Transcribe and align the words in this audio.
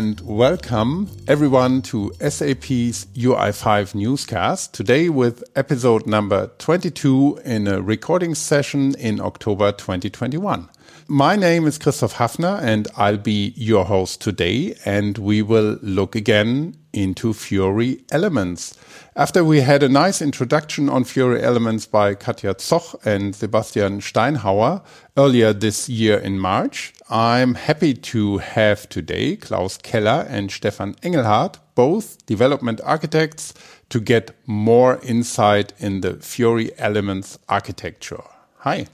and 0.00 0.22
welcome 0.22 1.10
everyone 1.28 1.82
to 1.82 2.10
SAP's 2.20 3.04
UI5 3.14 3.94
newscast. 3.94 4.72
Today 4.72 5.10
with 5.10 5.44
episode 5.54 6.06
number 6.06 6.50
22 6.56 7.42
in 7.44 7.68
a 7.68 7.82
recording 7.82 8.34
session 8.34 8.94
in 8.94 9.20
October 9.20 9.72
2021. 9.72 10.70
My 11.06 11.36
name 11.36 11.66
is 11.66 11.76
Christoph 11.76 12.14
Hafner 12.14 12.62
and 12.62 12.88
I'll 12.96 13.18
be 13.18 13.52
your 13.58 13.84
host 13.84 14.22
today 14.22 14.74
and 14.86 15.18
we 15.18 15.42
will 15.42 15.76
look 15.82 16.16
again 16.16 16.78
into 16.94 17.34
Fiori 17.34 18.02
Elements. 18.10 18.78
After 19.16 19.44
we 19.44 19.60
had 19.60 19.82
a 19.82 19.88
nice 19.90 20.22
introduction 20.22 20.88
on 20.88 21.04
Fiori 21.04 21.42
Elements 21.42 21.84
by 21.84 22.14
Katja 22.14 22.54
Zoch 22.54 22.94
and 23.04 23.36
Sebastian 23.36 24.00
Steinhauer 24.00 24.82
earlier 25.18 25.52
this 25.52 25.90
year 25.90 26.16
in 26.16 26.38
March, 26.38 26.94
I'm 27.12 27.54
happy 27.54 27.94
to 27.94 28.38
have 28.38 28.88
today 28.88 29.34
Klaus 29.34 29.76
Keller 29.76 30.24
and 30.28 30.48
Stefan 30.48 30.94
Engelhardt, 31.02 31.58
both 31.74 32.24
development 32.24 32.80
architects, 32.84 33.52
to 33.88 33.98
get 33.98 34.30
more 34.46 35.00
insight 35.02 35.72
in 35.80 36.02
the 36.02 36.14
Fiori 36.20 36.70
Elements 36.78 37.36
architecture. 37.48 38.22
Hi. 38.58 38.86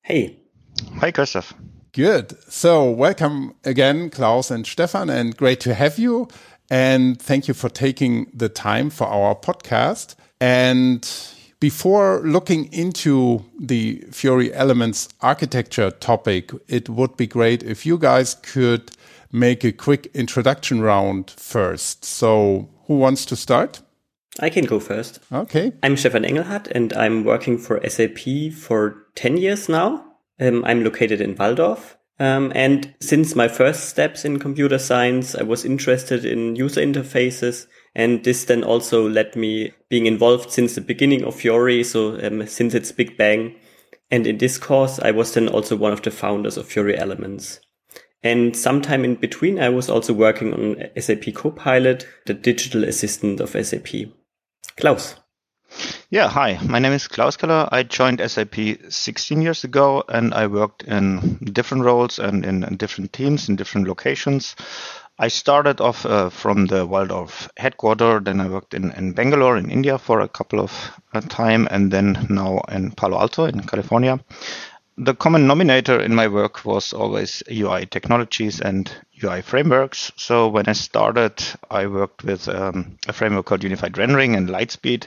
Hey. 0.00 0.38
Hi, 1.00 1.10
Christoph. 1.10 1.52
Good. 1.92 2.34
So 2.50 2.90
welcome 2.90 3.54
again, 3.62 4.08
Klaus 4.08 4.50
and 4.50 4.66
Stefan, 4.66 5.10
and 5.10 5.36
great 5.36 5.60
to 5.60 5.74
have 5.74 5.98
you. 5.98 6.28
And 6.70 7.20
thank 7.20 7.46
you 7.46 7.52
for 7.52 7.68
taking 7.68 8.30
the 8.32 8.48
time 8.48 8.88
for 8.88 9.06
our 9.06 9.34
podcast. 9.34 10.14
And 10.40 11.06
before 11.60 12.22
looking 12.24 12.72
into 12.72 13.44
the 13.58 14.02
Fiori 14.10 14.52
Elements 14.54 15.08
architecture 15.20 15.90
topic, 15.90 16.52
it 16.68 16.88
would 16.88 17.16
be 17.16 17.26
great 17.26 17.62
if 17.62 17.84
you 17.84 17.98
guys 17.98 18.34
could 18.34 18.90
make 19.30 19.62
a 19.62 19.70
quick 19.70 20.10
introduction 20.14 20.80
round 20.80 21.30
first. 21.30 22.04
So, 22.04 22.68
who 22.86 22.96
wants 22.96 23.24
to 23.26 23.36
start? 23.36 23.82
I 24.40 24.48
can 24.48 24.64
go 24.64 24.80
first. 24.80 25.20
Okay. 25.30 25.72
I'm 25.82 25.96
Stefan 25.96 26.24
Engelhardt 26.24 26.68
and 26.68 26.92
I'm 26.94 27.24
working 27.24 27.58
for 27.58 27.80
SAP 27.86 28.52
for 28.52 29.04
10 29.16 29.36
years 29.36 29.68
now. 29.68 30.04
Um, 30.40 30.64
I'm 30.64 30.82
located 30.82 31.20
in 31.20 31.34
Walldorf. 31.34 31.96
Um, 32.20 32.52
and 32.54 32.94
since 33.00 33.34
my 33.34 33.48
first 33.48 33.88
steps 33.88 34.26
in 34.26 34.38
computer 34.38 34.78
science, 34.78 35.34
I 35.34 35.42
was 35.42 35.64
interested 35.64 36.26
in 36.26 36.54
user 36.54 36.82
interfaces. 36.82 37.66
And 37.94 38.22
this 38.22 38.44
then 38.44 38.62
also 38.62 39.08
led 39.08 39.34
me 39.34 39.72
being 39.88 40.04
involved 40.06 40.52
since 40.52 40.74
the 40.74 40.82
beginning 40.82 41.24
of 41.24 41.34
Fiori. 41.34 41.82
So 41.82 42.22
um, 42.22 42.46
since 42.46 42.74
its 42.74 42.92
Big 42.92 43.16
Bang. 43.16 43.56
And 44.10 44.26
in 44.26 44.36
this 44.36 44.58
course, 44.58 44.98
I 45.00 45.12
was 45.12 45.32
then 45.32 45.48
also 45.48 45.76
one 45.76 45.94
of 45.94 46.02
the 46.02 46.10
founders 46.10 46.58
of 46.58 46.66
Fiori 46.66 46.96
Elements. 46.96 47.60
And 48.22 48.54
sometime 48.54 49.02
in 49.02 49.14
between, 49.14 49.58
I 49.58 49.70
was 49.70 49.88
also 49.88 50.12
working 50.12 50.52
on 50.52 50.90
SAP 51.00 51.32
Copilot, 51.34 52.06
the 52.26 52.34
digital 52.34 52.84
assistant 52.84 53.40
of 53.40 53.50
SAP. 53.50 53.88
Klaus. 54.76 55.14
Yeah, 56.12 56.26
hi. 56.26 56.58
My 56.66 56.80
name 56.80 56.92
is 56.92 57.06
Klaus 57.06 57.36
Keller. 57.36 57.68
I 57.70 57.84
joined 57.84 58.20
SAP 58.28 58.56
16 58.88 59.42
years 59.42 59.62
ago 59.62 60.02
and 60.08 60.34
I 60.34 60.48
worked 60.48 60.82
in 60.82 61.38
different 61.52 61.84
roles 61.84 62.18
and 62.18 62.44
in, 62.44 62.62
different 62.78 63.12
teams 63.12 63.48
in 63.48 63.54
different 63.54 63.86
locations. 63.86 64.56
I 65.20 65.28
started 65.28 65.80
off 65.80 66.04
uh, 66.04 66.30
from 66.30 66.66
the 66.66 66.84
Walldorf 66.84 67.48
headquarters, 67.56 68.24
then 68.24 68.40
I 68.40 68.48
worked 68.48 68.74
in, 68.74 68.90
in 68.90 69.12
Bangalore 69.12 69.56
in 69.56 69.70
India 69.70 69.98
for 69.98 70.18
a 70.18 70.26
couple 70.26 70.58
of 70.58 70.72
uh, 71.14 71.20
time 71.20 71.68
and 71.70 71.92
then 71.92 72.26
now 72.28 72.62
in 72.68 72.90
Palo 72.90 73.16
Alto 73.16 73.44
in 73.44 73.60
California. 73.60 74.18
The 74.98 75.14
common 75.14 75.46
nominator 75.46 76.04
in 76.04 76.12
my 76.12 76.26
work 76.26 76.64
was 76.64 76.92
always 76.92 77.44
UI 77.48 77.86
technologies 77.86 78.60
and 78.60 78.90
UI 79.22 79.42
frameworks. 79.42 80.10
So 80.16 80.48
when 80.48 80.66
I 80.66 80.72
started, 80.72 81.40
I 81.70 81.86
worked 81.86 82.24
with 82.24 82.48
um, 82.48 82.98
a 83.06 83.12
framework 83.12 83.46
called 83.46 83.62
Unified 83.62 83.96
Rendering 83.96 84.34
and 84.34 84.48
Lightspeed 84.48 85.06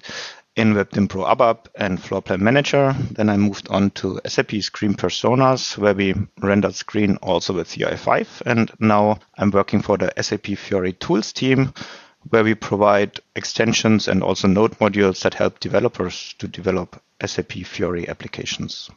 in 0.55 0.75
Web 0.75 0.91
Dynpro 0.91 1.25
ABAP 1.25 1.67
and 1.75 1.99
Floorplan 1.99 2.39
Manager. 2.39 2.95
Then 3.11 3.29
I 3.29 3.37
moved 3.37 3.67
on 3.69 3.89
to 3.91 4.19
SAP 4.25 4.51
Screen 4.61 4.93
Personas, 4.93 5.77
where 5.77 5.95
we 5.95 6.13
rendered 6.39 6.75
screen 6.75 7.17
also 7.17 7.53
with 7.53 7.69
UI5. 7.69 8.41
And 8.45 8.71
now 8.79 9.19
I'm 9.37 9.51
working 9.51 9.81
for 9.81 9.97
the 9.97 10.13
SAP 10.21 10.57
Fiori 10.57 10.93
Tools 10.93 11.33
team, 11.33 11.73
where 12.29 12.43
we 12.43 12.53
provide 12.53 13.19
extensions 13.35 14.07
and 14.07 14.21
also 14.21 14.47
node 14.47 14.77
modules 14.79 15.23
that 15.23 15.33
help 15.33 15.59
developers 15.59 16.35
to 16.37 16.47
develop 16.47 17.01
SAP 17.25 17.53
Fiori 17.65 18.07
applications. 18.07 18.89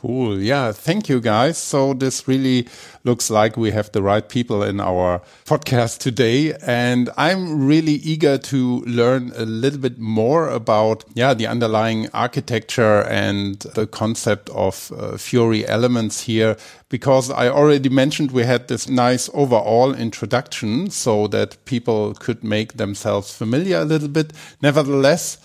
Cool. 0.00 0.40
Yeah. 0.40 0.70
Thank 0.70 1.08
you, 1.08 1.20
guys. 1.20 1.58
So 1.58 1.92
this 1.92 2.28
really 2.28 2.68
looks 3.02 3.30
like 3.30 3.56
we 3.56 3.72
have 3.72 3.90
the 3.90 4.00
right 4.00 4.28
people 4.28 4.62
in 4.62 4.78
our 4.78 5.20
podcast 5.44 5.98
today. 5.98 6.54
And 6.64 7.10
I'm 7.16 7.66
really 7.66 7.94
eager 7.94 8.38
to 8.38 8.80
learn 8.82 9.32
a 9.34 9.44
little 9.44 9.80
bit 9.80 9.98
more 9.98 10.48
about, 10.50 11.02
yeah, 11.14 11.34
the 11.34 11.48
underlying 11.48 12.08
architecture 12.14 13.02
and 13.06 13.58
the 13.74 13.88
concept 13.88 14.50
of 14.50 14.92
uh, 14.96 15.16
Fiori 15.16 15.66
elements 15.66 16.22
here, 16.22 16.56
because 16.90 17.28
I 17.32 17.48
already 17.48 17.88
mentioned 17.88 18.30
we 18.30 18.44
had 18.44 18.68
this 18.68 18.88
nice 18.88 19.28
overall 19.34 19.92
introduction 19.94 20.90
so 20.90 21.26
that 21.26 21.64
people 21.64 22.14
could 22.14 22.44
make 22.44 22.74
themselves 22.74 23.36
familiar 23.36 23.78
a 23.78 23.84
little 23.84 24.08
bit. 24.08 24.32
Nevertheless, 24.62 25.38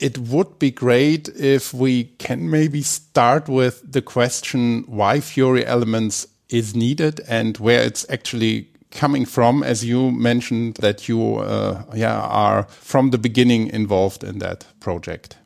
it 0.00 0.16
would 0.18 0.58
be 0.58 0.70
great 0.70 1.28
if 1.28 1.74
we 1.74 2.04
can 2.18 2.50
maybe 2.50 2.82
start 2.82 3.48
with 3.48 3.80
the 3.92 4.02
question 4.02 4.84
why 4.86 5.20
Fiori 5.20 5.64
Elements 5.64 6.26
is 6.48 6.74
needed 6.74 7.20
and 7.28 7.58
where 7.58 7.82
it's 7.82 8.08
actually 8.10 8.70
coming 8.90 9.26
from, 9.26 9.62
as 9.62 9.84
you 9.84 10.10
mentioned 10.10 10.76
that 10.76 11.08
you 11.08 11.36
uh, 11.36 11.84
yeah 11.94 12.18
are 12.18 12.64
from 12.64 13.10
the 13.10 13.18
beginning 13.18 13.68
involved 13.68 14.24
in 14.24 14.38
that 14.38 14.66
project. 14.80 15.36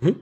Mm 0.00 0.08
-hmm. 0.08 0.16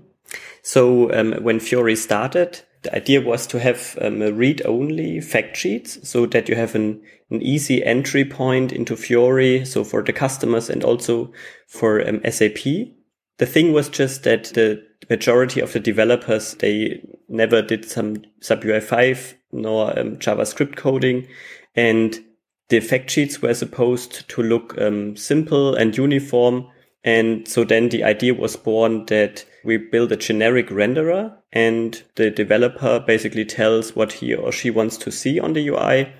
So 0.63 1.11
um, 1.13 1.35
when 1.43 1.61
Fiori 1.61 1.97
started, 1.97 2.65
the 2.83 2.97
idea 2.97 3.21
was 3.21 3.47
to 3.47 3.59
have 3.59 3.79
um, 4.01 4.23
read-only 4.39 5.21
fact 5.21 5.57
sheets 5.57 5.99
so 6.03 6.27
that 6.27 6.49
you 6.49 6.57
have 6.57 6.79
an, 6.79 7.01
an 7.31 7.41
easy 7.43 7.85
entry 7.85 8.25
point 8.25 8.73
into 8.73 8.97
Fiori, 8.97 9.65
so 9.65 9.85
for 9.85 10.03
the 10.05 10.13
customers 10.13 10.71
and 10.71 10.85
also 10.85 11.33
for 11.67 12.09
um, 12.09 12.21
SAP 12.31 12.91
the 13.41 13.47
thing 13.47 13.73
was 13.73 13.89
just 13.89 14.25
that 14.25 14.45
the 14.53 14.87
majority 15.09 15.61
of 15.61 15.73
the 15.73 15.81
developers, 15.81 16.56
they 16.56 17.03
never 17.27 17.62
did 17.62 17.87
some 17.87 18.23
SAP 18.41 18.61
UI5 18.61 19.34
nor 19.51 19.99
um, 19.99 20.17
JavaScript 20.19 20.77
coding. 20.77 21.27
And 21.75 22.23
the 22.69 22.81
fact 22.81 23.11
sheets 23.11 23.41
were 23.41 23.55
supposed 23.55 24.28
to 24.28 24.43
look 24.43 24.78
um, 24.78 25.17
simple 25.17 25.75
and 25.75 25.97
uniform. 25.97 26.67
And 27.03 27.49
so 27.49 27.65
then 27.65 27.89
the 27.89 28.05
idea 28.05 28.34
was 28.34 28.56
born 28.56 29.06
that 29.06 29.47
we 29.65 29.78
build 29.78 30.12
a 30.12 30.17
generic 30.17 30.69
renderer 30.69 31.34
and 31.51 32.03
the 32.17 32.31
developer 32.31 33.01
basically 33.01 33.47
tells 33.47 33.97
what 33.97 34.12
he 34.12 34.34
or 34.34 34.53
she 34.53 34.69
wants 34.69 34.99
to 34.99 35.11
see 35.11 35.41
on 35.41 35.55
the 35.55 35.67
UI. 35.67 36.12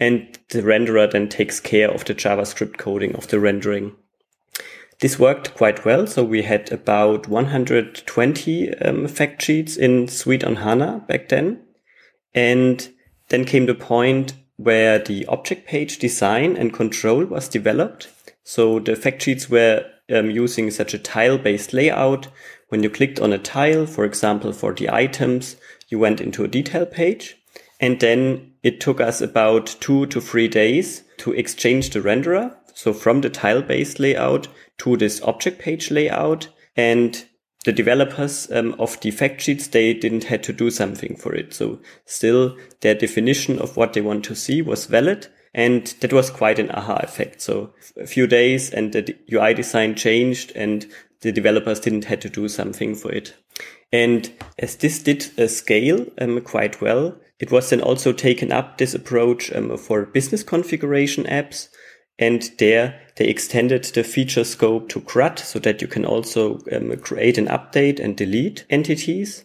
And 0.00 0.38
the 0.48 0.62
renderer 0.62 1.10
then 1.10 1.28
takes 1.28 1.60
care 1.60 1.90
of 1.90 2.06
the 2.06 2.14
JavaScript 2.14 2.78
coding 2.78 3.14
of 3.14 3.28
the 3.28 3.40
rendering. 3.40 3.94
This 5.02 5.18
worked 5.18 5.54
quite 5.54 5.84
well. 5.84 6.06
So 6.06 6.22
we 6.22 6.42
had 6.42 6.70
about 6.70 7.26
120 7.26 8.74
um, 8.78 9.08
fact 9.08 9.42
sheets 9.42 9.76
in 9.76 10.06
Suite 10.06 10.44
on 10.44 10.54
HANA 10.56 11.06
back 11.08 11.28
then. 11.28 11.60
And 12.32 12.88
then 13.28 13.44
came 13.44 13.66
the 13.66 13.74
point 13.74 14.34
where 14.58 15.00
the 15.00 15.26
object 15.26 15.66
page 15.66 15.98
design 15.98 16.56
and 16.56 16.72
control 16.72 17.24
was 17.24 17.48
developed. 17.48 18.10
So 18.44 18.78
the 18.78 18.94
fact 18.94 19.22
sheets 19.22 19.50
were 19.50 19.84
um, 20.08 20.30
using 20.30 20.70
such 20.70 20.94
a 20.94 21.00
tile 21.00 21.36
based 21.36 21.72
layout. 21.72 22.28
When 22.68 22.84
you 22.84 22.88
clicked 22.88 23.18
on 23.18 23.32
a 23.32 23.38
tile, 23.38 23.86
for 23.86 24.04
example, 24.04 24.52
for 24.52 24.72
the 24.72 24.88
items, 24.88 25.56
you 25.88 25.98
went 25.98 26.20
into 26.20 26.44
a 26.44 26.48
detail 26.48 26.86
page. 26.86 27.36
And 27.80 27.98
then 27.98 28.52
it 28.62 28.80
took 28.80 29.00
us 29.00 29.20
about 29.20 29.66
two 29.80 30.06
to 30.06 30.20
three 30.20 30.46
days 30.46 31.02
to 31.18 31.32
exchange 31.32 31.90
the 31.90 31.98
renderer. 31.98 32.54
So 32.74 32.92
from 32.92 33.20
the 33.20 33.30
tile 33.30 33.62
based 33.62 33.98
layout 34.00 34.48
to 34.78 34.96
this 34.96 35.20
object 35.22 35.60
page 35.60 35.90
layout 35.90 36.48
and 36.76 37.24
the 37.64 37.72
developers 37.72 38.50
um, 38.50 38.74
of 38.78 38.98
the 39.00 39.10
fact 39.10 39.40
sheets, 39.42 39.68
they 39.68 39.94
didn't 39.94 40.24
had 40.24 40.42
to 40.44 40.52
do 40.52 40.70
something 40.70 41.16
for 41.16 41.34
it. 41.34 41.54
So 41.54 41.80
still 42.04 42.56
their 42.80 42.94
definition 42.94 43.58
of 43.58 43.76
what 43.76 43.92
they 43.92 44.00
want 44.00 44.24
to 44.24 44.34
see 44.34 44.62
was 44.62 44.86
valid. 44.86 45.28
And 45.54 45.86
that 46.00 46.12
was 46.12 46.30
quite 46.30 46.58
an 46.58 46.70
aha 46.70 46.96
effect. 47.02 47.42
So 47.42 47.74
a 48.00 48.06
few 48.06 48.26
days 48.26 48.70
and 48.70 48.92
the 48.92 49.16
UI 49.32 49.54
design 49.54 49.94
changed 49.94 50.52
and 50.56 50.86
the 51.20 51.30
developers 51.30 51.78
didn't 51.78 52.06
had 52.06 52.20
to 52.22 52.30
do 52.30 52.48
something 52.48 52.94
for 52.94 53.12
it. 53.12 53.34
And 53.92 54.32
as 54.58 54.76
this 54.76 54.98
did 55.00 55.30
uh, 55.38 55.46
scale 55.48 56.06
um, 56.18 56.40
quite 56.40 56.80
well, 56.80 57.20
it 57.38 57.50
was 57.50 57.70
then 57.70 57.82
also 57.82 58.12
taken 58.12 58.50
up 58.50 58.78
this 58.78 58.94
approach 58.94 59.52
um, 59.52 59.76
for 59.76 60.06
business 60.06 60.42
configuration 60.42 61.24
apps. 61.24 61.68
And 62.22 62.52
there 62.58 63.00
they 63.16 63.26
extended 63.26 63.82
the 63.82 64.04
feature 64.04 64.44
scope 64.44 64.88
to 64.90 65.00
CRUD 65.00 65.40
so 65.40 65.58
that 65.58 65.82
you 65.82 65.88
can 65.88 66.04
also 66.04 66.60
um, 66.70 66.96
create 66.98 67.36
and 67.36 67.48
update 67.48 67.98
and 67.98 68.16
delete 68.16 68.64
entities. 68.70 69.44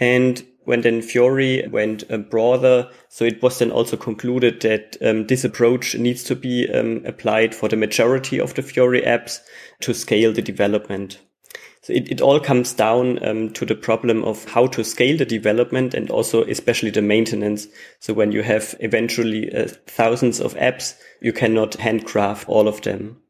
And 0.00 0.44
when 0.64 0.80
then 0.80 1.00
Fiori 1.00 1.68
went 1.68 2.02
uh, 2.10 2.18
broader, 2.18 2.90
so 3.08 3.24
it 3.24 3.40
was 3.40 3.60
then 3.60 3.70
also 3.70 3.96
concluded 3.96 4.60
that 4.62 4.96
um, 5.00 5.28
this 5.28 5.44
approach 5.44 5.94
needs 5.94 6.24
to 6.24 6.34
be 6.34 6.68
um, 6.74 7.02
applied 7.06 7.54
for 7.54 7.68
the 7.68 7.76
majority 7.76 8.40
of 8.40 8.52
the 8.54 8.62
Fiori 8.62 9.02
apps 9.02 9.38
to 9.82 9.94
scale 9.94 10.32
the 10.32 10.42
development. 10.42 11.20
So 11.88 11.94
it, 11.94 12.10
it 12.10 12.20
all 12.20 12.38
comes 12.38 12.74
down 12.74 13.26
um, 13.26 13.48
to 13.54 13.64
the 13.64 13.74
problem 13.74 14.22
of 14.22 14.44
how 14.44 14.66
to 14.66 14.84
scale 14.84 15.16
the 15.16 15.24
development 15.24 15.94
and 15.94 16.10
also 16.10 16.44
especially 16.44 16.90
the 16.90 17.00
maintenance. 17.00 17.66
So 17.98 18.12
when 18.12 18.30
you 18.30 18.42
have 18.42 18.74
eventually 18.80 19.50
uh, 19.50 19.68
thousands 19.86 20.38
of 20.38 20.52
apps, 20.56 20.98
you 21.22 21.32
cannot 21.32 21.76
handcraft 21.76 22.46
all 22.46 22.68
of 22.68 22.82
them. 22.82 23.22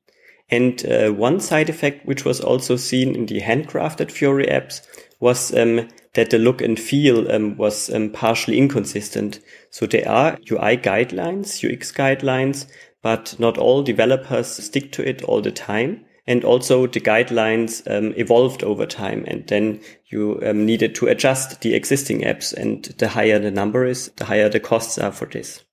And 0.51 0.85
uh, 0.87 1.11
one 1.11 1.39
side 1.39 1.71
effect, 1.71 2.05
which 2.05 2.25
was 2.25 2.41
also 2.41 2.75
seen 2.75 3.15
in 3.15 3.27
the 3.27 3.43
handcrafted 3.43 4.11
Fiori 4.11 4.47
apps, 4.47 4.85
was 5.21 5.55
um, 5.57 5.87
that 6.15 6.31
the 6.31 6.39
look 6.39 6.61
and 6.61 6.81
feel 6.81 7.31
um, 7.31 7.57
was 7.57 7.89
um, 7.95 8.11
partially 8.11 8.59
inconsistent. 8.59 9.39
So 9.71 9.87
there 9.87 10.09
are 10.09 10.37
UI 10.51 10.79
guidelines, 10.79 11.63
UX 11.63 11.93
guidelines, 11.93 12.67
but 13.03 13.39
not 13.39 13.57
all 13.57 13.85
developers 13.85 14.49
stick 14.49 14.91
to 14.93 15.09
it 15.09 15.23
all 15.23 15.43
the 15.43 15.53
time. 15.53 16.07
And 16.29 16.45
also 16.45 16.87
the 16.87 17.01
guidelines 17.01 17.83
um, 17.91 18.13
evolved 18.17 18.63
over 18.63 18.85
time 18.85 19.25
and 19.27 19.47
then 19.49 19.81
you 20.07 20.39
um, 20.45 20.67
needed 20.67 20.95
to 20.97 21.07
adjust 21.07 21.63
the 21.63 21.75
existing 21.75 22.21
apps 22.21 22.53
and 22.53 22.85
the 22.99 23.09
higher 23.09 23.39
the 23.39 23.51
number 23.51 23.87
is, 23.87 24.13
the 24.17 24.27
higher 24.27 24.51
the 24.51 24.61
costs 24.61 24.99
are 24.99 25.11
for 25.11 25.27
this. 25.27 25.65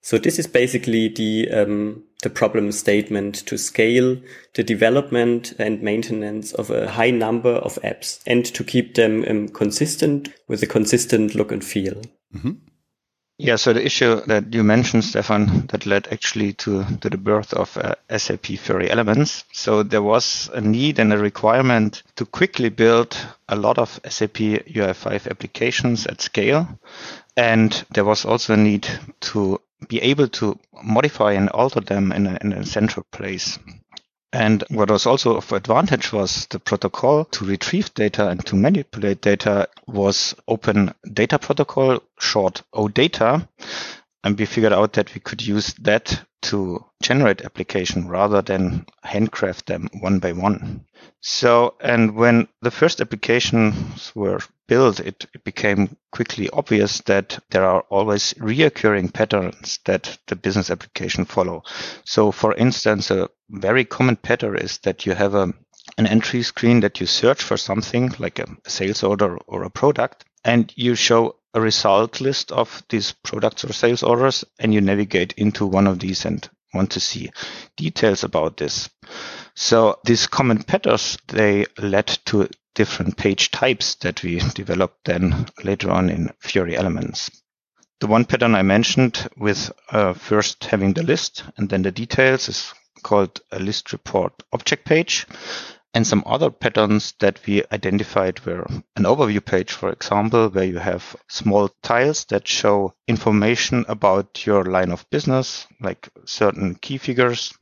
So 0.00 0.18
this 0.18 0.38
is 0.38 0.46
basically 0.46 1.08
the 1.08 1.50
um, 1.50 2.04
the 2.22 2.30
problem 2.30 2.72
statement 2.72 3.44
to 3.46 3.58
scale 3.58 4.16
the 4.54 4.62
development 4.62 5.52
and 5.58 5.82
maintenance 5.82 6.52
of 6.52 6.70
a 6.70 6.88
high 6.88 7.10
number 7.10 7.50
of 7.50 7.74
apps 7.84 8.20
and 8.26 8.44
to 8.46 8.64
keep 8.64 8.94
them 8.94 9.24
um, 9.28 9.48
consistent 9.48 10.32
with 10.48 10.62
a 10.62 10.66
consistent 10.66 11.34
look 11.34 11.52
and 11.52 11.64
feel. 11.64 12.00
Mm-hmm. 12.34 12.52
Yeah, 13.38 13.56
so 13.56 13.74
the 13.74 13.84
issue 13.84 14.22
that 14.26 14.54
you 14.54 14.64
mentioned, 14.64 15.04
Stefan, 15.04 15.66
that 15.66 15.84
led 15.84 16.08
actually 16.10 16.54
to, 16.54 16.84
to 17.02 17.10
the 17.10 17.18
birth 17.18 17.52
of 17.52 17.76
uh, 17.76 17.94
SAP 18.16 18.46
Fiori 18.58 18.90
Elements. 18.90 19.44
So 19.52 19.82
there 19.82 20.02
was 20.02 20.48
a 20.54 20.62
need 20.62 20.98
and 20.98 21.12
a 21.12 21.18
requirement 21.18 22.02
to 22.16 22.24
quickly 22.24 22.70
build 22.70 23.14
a 23.46 23.56
lot 23.56 23.76
of 23.76 24.00
SAP 24.08 24.38
UI5 24.38 25.30
applications 25.30 26.06
at 26.06 26.22
scale. 26.22 26.66
And 27.36 27.84
there 27.92 28.06
was 28.06 28.24
also 28.24 28.54
a 28.54 28.56
need 28.56 28.88
to 29.20 29.60
be 29.86 30.00
able 30.00 30.28
to 30.28 30.58
modify 30.82 31.32
and 31.32 31.50
alter 31.50 31.80
them 31.80 32.12
in 32.12 32.26
a, 32.26 32.38
in 32.40 32.54
a 32.54 32.64
central 32.64 33.04
place. 33.10 33.58
And 34.32 34.64
what 34.70 34.90
was 34.90 35.06
also 35.06 35.36
of 35.36 35.52
advantage 35.52 36.12
was 36.12 36.46
the 36.46 36.58
protocol 36.58 37.24
to 37.26 37.44
retrieve 37.44 37.94
data 37.94 38.28
and 38.28 38.44
to 38.46 38.56
manipulate 38.56 39.20
data 39.20 39.68
was 39.86 40.34
open 40.48 40.92
data 41.12 41.38
protocol, 41.38 42.00
short 42.18 42.62
OData. 42.74 43.48
And 44.24 44.38
we 44.38 44.46
figured 44.46 44.72
out 44.72 44.94
that 44.94 45.14
we 45.14 45.20
could 45.20 45.46
use 45.46 45.72
that 45.74 46.20
to 46.42 46.84
generate 47.02 47.42
application 47.42 48.08
rather 48.08 48.42
than 48.42 48.86
handcraft 49.02 49.66
them 49.66 49.88
one 50.00 50.18
by 50.18 50.32
one. 50.32 50.84
So, 51.20 51.74
and 51.80 52.14
when 52.14 52.48
the 52.62 52.70
first 52.70 53.00
applications 53.00 54.14
were 54.14 54.40
built, 54.68 55.00
it, 55.00 55.26
it, 55.34 55.44
became 55.44 55.96
quickly 56.12 56.48
obvious 56.50 57.00
that 57.02 57.38
there 57.50 57.64
are 57.64 57.80
always 57.88 58.32
reoccurring 58.34 59.12
patterns 59.12 59.80
that 59.86 60.18
the 60.26 60.36
business 60.36 60.70
application 60.70 61.24
follow. 61.24 61.62
So, 62.04 62.32
for 62.32 62.54
instance, 62.54 63.10
a 63.10 63.28
very 63.50 63.84
common 63.84 64.16
pattern 64.16 64.58
is 64.58 64.78
that 64.78 65.06
you 65.06 65.14
have 65.14 65.34
a, 65.34 65.52
an 65.98 66.06
entry 66.06 66.42
screen 66.42 66.80
that 66.80 67.00
you 67.00 67.06
search 67.06 67.42
for 67.42 67.56
something 67.56 68.12
like 68.18 68.38
a 68.38 68.46
sales 68.66 69.02
order 69.02 69.36
or 69.46 69.62
a 69.62 69.70
product, 69.70 70.24
and 70.44 70.72
you 70.76 70.94
show 70.94 71.36
a 71.54 71.60
result 71.60 72.20
list 72.20 72.52
of 72.52 72.82
these 72.88 73.12
products 73.12 73.64
or 73.64 73.72
sales 73.72 74.02
orders, 74.02 74.44
and 74.58 74.74
you 74.74 74.80
navigate 74.80 75.32
into 75.34 75.66
one 75.66 75.86
of 75.86 75.98
these 75.98 76.24
and 76.24 76.48
want 76.74 76.90
to 76.90 77.00
see 77.00 77.30
details 77.76 78.24
about 78.24 78.56
this. 78.56 78.90
So 79.54 79.98
these 80.04 80.26
common 80.26 80.62
patterns, 80.62 81.16
they 81.28 81.66
led 81.78 82.06
to 82.26 82.48
different 82.74 83.16
page 83.16 83.50
types 83.50 83.94
that 83.96 84.22
we 84.22 84.38
developed 84.54 85.06
then 85.06 85.46
later 85.64 85.90
on 85.90 86.10
in 86.10 86.30
Fiori 86.40 86.76
Elements. 86.76 87.30
The 88.00 88.06
one 88.06 88.26
pattern 88.26 88.54
I 88.54 88.62
mentioned 88.62 89.26
with 89.38 89.72
uh, 89.90 90.12
first 90.12 90.64
having 90.64 90.92
the 90.92 91.02
list 91.02 91.42
and 91.56 91.70
then 91.70 91.80
the 91.80 91.90
details 91.90 92.50
is 92.50 92.74
called 93.06 93.40
a 93.52 93.60
list 93.60 93.92
report 93.92 94.32
object 94.52 94.84
page. 94.84 95.26
And 95.94 96.04
some 96.04 96.24
other 96.26 96.50
patterns 96.50 97.14
that 97.20 97.38
we 97.46 97.62
identified 97.70 98.44
were 98.44 98.66
an 98.96 99.04
overview 99.04 99.42
page, 99.42 99.72
for 99.72 99.90
example, 99.90 100.48
where 100.48 100.64
you 100.64 100.78
have 100.78 101.16
small 101.28 101.70
tiles 101.82 102.24
that 102.26 102.48
show 102.48 102.92
information 103.06 103.86
about 103.88 104.44
your 104.44 104.64
line 104.64 104.90
of 104.90 105.08
business, 105.08 105.66
like 105.80 106.08
certain 106.24 106.74
key 106.74 106.98
figures. 106.98 107.54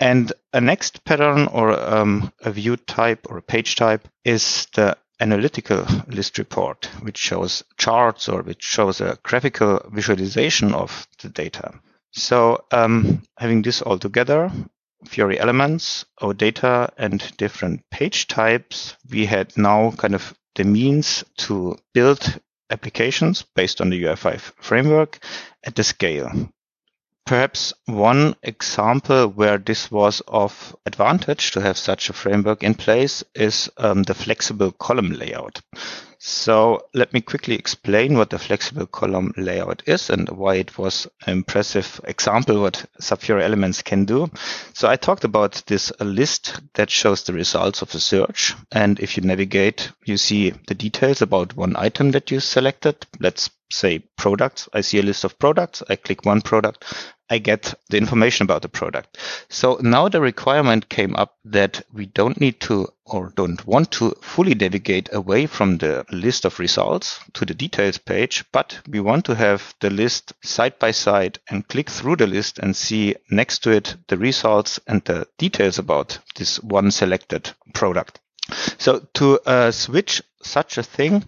And 0.00 0.32
a 0.52 0.60
next 0.60 1.04
pattern 1.04 1.46
or 1.46 1.70
um, 1.72 2.32
a 2.40 2.50
view 2.50 2.76
type 2.76 3.26
or 3.30 3.38
a 3.38 3.42
page 3.42 3.76
type 3.76 4.08
is 4.24 4.66
the 4.74 4.96
analytical 5.20 5.86
list 6.08 6.36
report, 6.38 6.86
which 7.02 7.18
shows 7.18 7.62
charts 7.78 8.28
or 8.28 8.42
which 8.42 8.62
shows 8.62 9.00
a 9.00 9.18
graphical 9.22 9.80
visualization 9.92 10.74
of 10.74 11.06
the 11.22 11.28
data. 11.28 11.74
So 12.12 12.64
um, 12.72 13.22
having 13.38 13.62
this 13.62 13.82
all 13.82 13.98
together, 13.98 14.50
Fiori 15.06 15.38
elements, 15.38 16.04
OData, 16.20 16.90
and 16.96 17.36
different 17.36 17.88
page 17.90 18.26
types, 18.26 18.96
we 19.10 19.26
had 19.26 19.56
now 19.56 19.92
kind 19.92 20.14
of 20.14 20.34
the 20.54 20.64
means 20.64 21.24
to 21.38 21.76
build 21.94 22.40
applications 22.70 23.42
based 23.54 23.80
on 23.80 23.90
the 23.90 24.02
UI5 24.02 24.40
framework 24.60 25.18
at 25.64 25.74
the 25.74 25.84
scale. 25.84 26.30
Perhaps 27.26 27.72
one 27.86 28.34
example 28.42 29.28
where 29.28 29.58
this 29.58 29.90
was 29.90 30.20
of 30.26 30.74
advantage 30.84 31.52
to 31.52 31.60
have 31.60 31.78
such 31.78 32.10
a 32.10 32.12
framework 32.12 32.62
in 32.62 32.74
place 32.74 33.22
is 33.34 33.70
um, 33.76 34.02
the 34.02 34.14
flexible 34.14 34.72
column 34.72 35.10
layout. 35.10 35.60
So 36.22 36.86
let 36.92 37.14
me 37.14 37.22
quickly 37.22 37.54
explain 37.54 38.18
what 38.18 38.28
the 38.28 38.38
flexible 38.38 38.84
column 38.86 39.32
layout 39.38 39.82
is 39.86 40.10
and 40.10 40.28
why 40.28 40.56
it 40.56 40.76
was 40.76 41.06
an 41.24 41.32
impressive 41.32 41.98
example 42.04 42.60
what 42.60 42.84
SAP 43.00 43.22
Fiori 43.22 43.42
Elements 43.42 43.80
can 43.80 44.04
do. 44.04 44.30
So 44.74 44.86
I 44.86 44.96
talked 44.96 45.24
about 45.24 45.62
this 45.66 45.90
list 45.98 46.60
that 46.74 46.90
shows 46.90 47.22
the 47.22 47.32
results 47.32 47.80
of 47.80 47.94
a 47.94 48.00
search. 48.00 48.54
And 48.70 49.00
if 49.00 49.16
you 49.16 49.22
navigate, 49.22 49.92
you 50.04 50.18
see 50.18 50.50
the 50.50 50.74
details 50.74 51.22
about 51.22 51.56
one 51.56 51.74
item 51.74 52.10
that 52.10 52.30
you 52.30 52.40
selected. 52.40 53.06
Let's 53.18 53.48
say 53.72 54.00
products. 54.18 54.68
I 54.74 54.82
see 54.82 54.98
a 54.98 55.02
list 55.02 55.24
of 55.24 55.38
products. 55.38 55.82
I 55.88 55.96
click 55.96 56.26
one 56.26 56.42
product. 56.42 56.84
I 57.30 57.38
get 57.38 57.74
the 57.88 57.96
information 57.96 58.44
about 58.44 58.62
the 58.62 58.68
product. 58.68 59.16
So 59.48 59.78
now 59.80 60.08
the 60.08 60.20
requirement 60.20 60.88
came 60.88 61.14
up 61.14 61.36
that 61.44 61.82
we 61.92 62.06
don't 62.06 62.40
need 62.40 62.60
to 62.62 62.88
or 63.06 63.32
don't 63.36 63.64
want 63.66 63.92
to 63.92 64.14
fully 64.20 64.54
navigate 64.54 65.08
away 65.12 65.46
from 65.46 65.78
the 65.78 66.04
list 66.10 66.44
of 66.44 66.58
results 66.58 67.20
to 67.34 67.44
the 67.44 67.54
details 67.54 67.98
page, 67.98 68.44
but 68.52 68.80
we 68.88 69.00
want 69.00 69.24
to 69.26 69.34
have 69.34 69.74
the 69.80 69.90
list 69.90 70.32
side 70.42 70.78
by 70.78 70.90
side 70.90 71.38
and 71.48 71.68
click 71.68 71.88
through 71.88 72.16
the 72.16 72.26
list 72.26 72.58
and 72.58 72.74
see 72.74 73.14
next 73.30 73.60
to 73.60 73.70
it 73.70 73.96
the 74.08 74.16
results 74.16 74.80
and 74.86 75.04
the 75.04 75.26
details 75.38 75.78
about 75.78 76.18
this 76.36 76.60
one 76.62 76.90
selected 76.90 77.50
product. 77.74 78.20
So 78.78 79.06
to 79.14 79.38
uh, 79.46 79.70
switch 79.70 80.22
such 80.42 80.78
a 80.78 80.82
thing, 80.82 81.24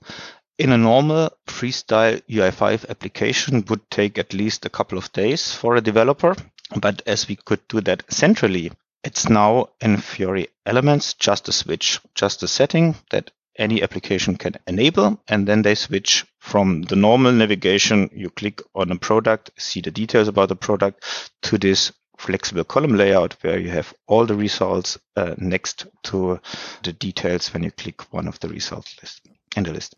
in 0.63 0.71
a 0.71 0.79
normal 0.79 1.29
freestyle 1.49 2.23
UI5 2.31 2.89
application 2.89 3.65
would 3.69 3.91
take 3.91 4.17
at 4.17 4.33
least 4.33 4.65
a 4.65 4.71
couple 4.71 4.97
of 4.97 5.13
days 5.13 5.53
for 5.53 5.75
a 5.75 5.81
developer. 5.81 6.37
But 6.81 7.03
as 7.05 7.27
we 7.27 7.35
could 7.35 7.67
do 7.67 7.81
that 7.81 8.05
centrally, 8.09 8.71
it's 9.03 9.29
now 9.29 9.71
in 9.81 9.97
Fiori 9.97 10.47
Elements 10.65 11.15
just 11.15 11.49
a 11.49 11.53
switch, 11.53 11.99
just 12.15 12.45
a 12.45 12.49
setting 12.49 12.95
that 13.11 13.33
any 13.59 13.83
application 13.83 14.37
can 14.37 14.55
enable. 14.69 15.21
And 15.27 15.49
then 15.49 15.63
they 15.63 15.75
switch 15.75 16.25
from 16.39 16.83
the 16.83 16.95
normal 16.95 17.33
navigation. 17.33 18.09
You 18.15 18.31
click 18.31 18.63
on 18.73 18.93
a 18.93 18.97
product, 18.97 19.51
see 19.59 19.81
the 19.81 19.91
details 19.91 20.29
about 20.29 20.49
the 20.49 20.55
product 20.55 21.03
to 21.43 21.59
this 21.59 21.91
flexible 22.19 22.63
column 22.63 22.97
layout 22.97 23.33
where 23.41 23.59
you 23.59 23.71
have 23.71 23.93
all 24.07 24.27
the 24.27 24.37
results 24.37 24.97
uh, 25.17 25.35
next 25.39 25.87
to 26.05 26.39
the 26.85 26.93
details 26.93 27.53
when 27.53 27.65
you 27.65 27.73
click 27.73 28.13
one 28.13 28.29
of 28.29 28.39
the 28.39 28.49
results 28.49 28.97
list 29.03 29.23
in 29.57 29.65
the 29.65 29.73
list. 29.73 29.97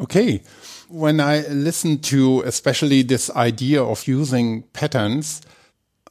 Okay. 0.00 0.42
When 0.88 1.20
I 1.20 1.40
listen 1.48 1.98
to 2.02 2.42
especially 2.42 3.02
this 3.02 3.30
idea 3.30 3.82
of 3.82 4.06
using 4.06 4.62
patterns, 4.72 5.42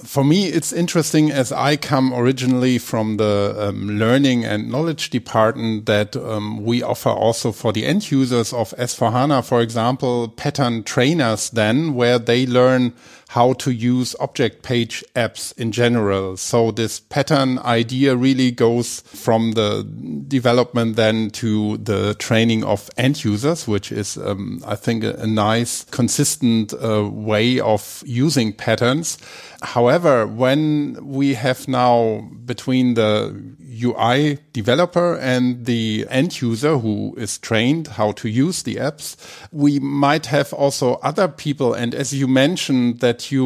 for 0.04 0.24
me, 0.24 0.48
it's 0.48 0.72
interesting 0.72 1.32
as 1.32 1.52
I 1.52 1.76
come 1.76 2.14
originally 2.14 2.78
from 2.78 3.18
the 3.18 3.56
um, 3.58 3.98
learning 3.98 4.46
and 4.46 4.70
knowledge 4.70 5.10
department 5.10 5.88
that 5.88 6.16
um, 6.16 6.64
we 6.64 6.84
offer 6.84 7.10
also 7.10 7.52
for 7.52 7.74
the 7.74 7.86
end 7.86 8.12
users 8.12 8.54
of 8.54 8.76
S4HANA, 8.78 9.44
for 9.44 9.60
example, 9.60 10.28
pattern 10.28 10.84
trainers 10.84 11.50
then 11.50 11.96
where 11.96 12.20
they 12.20 12.46
learn 12.46 12.94
how 13.28 13.54
to 13.54 13.72
use 13.72 14.16
object 14.20 14.64
page 14.64 15.04
apps 15.16 15.58
in 15.58 15.72
general. 15.72 16.38
So 16.38 16.72
this 16.72 17.00
pattern 17.00 17.60
idea 17.60 18.16
really 18.16 18.52
goes 18.52 19.02
from 19.02 19.52
the 19.52 19.84
development 20.28 20.96
then 20.96 21.30
to 21.32 21.78
the 21.78 22.16
training 22.16 22.64
of 22.64 22.90
end 22.98 23.24
users, 23.24 23.68
which 23.68 23.92
is, 23.92 24.18
um, 24.18 24.64
I 24.66 24.76
think, 24.76 25.04
a, 25.04 25.28
nice, 25.28 25.84
consistent 25.86 26.74
uh, 26.74 27.10
way 27.12 27.60
of 27.60 28.02
using 28.06 28.54
patterns. 28.54 29.18
However, 29.62 30.26
when 30.26 30.98
we 31.02 31.34
have 31.34 31.68
now 31.68 32.30
between 32.46 32.94
the 32.94 33.36
UI 33.84 34.40
developer 34.54 35.16
and 35.18 35.66
the 35.66 36.06
end 36.10 36.42
user 36.42 36.78
who 36.78 37.14
is 37.18 37.38
trained 37.38 37.88
how 37.88 38.12
to 38.14 38.30
use 38.30 38.64
the 38.64 38.76
apps, 38.76 39.16
we 39.52 39.80
might 39.80 40.28
have 40.28 40.54
also 40.54 40.96
other 40.96 41.28
people. 41.28 41.74
And 41.74 41.94
as 41.94 42.14
you 42.14 42.28
mentioned 42.28 43.00
that 43.02 43.32
you 43.32 43.46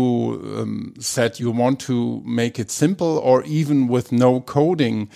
um, 0.57 0.93
said 0.99 1.39
you 1.39 1.51
want 1.51 1.79
to 1.81 2.21
make 2.25 2.59
it 2.59 2.71
simple 2.71 3.17
or 3.19 3.43
even 3.43 3.87
with 3.87 4.11
no 4.11 4.41
coding, 4.41 5.09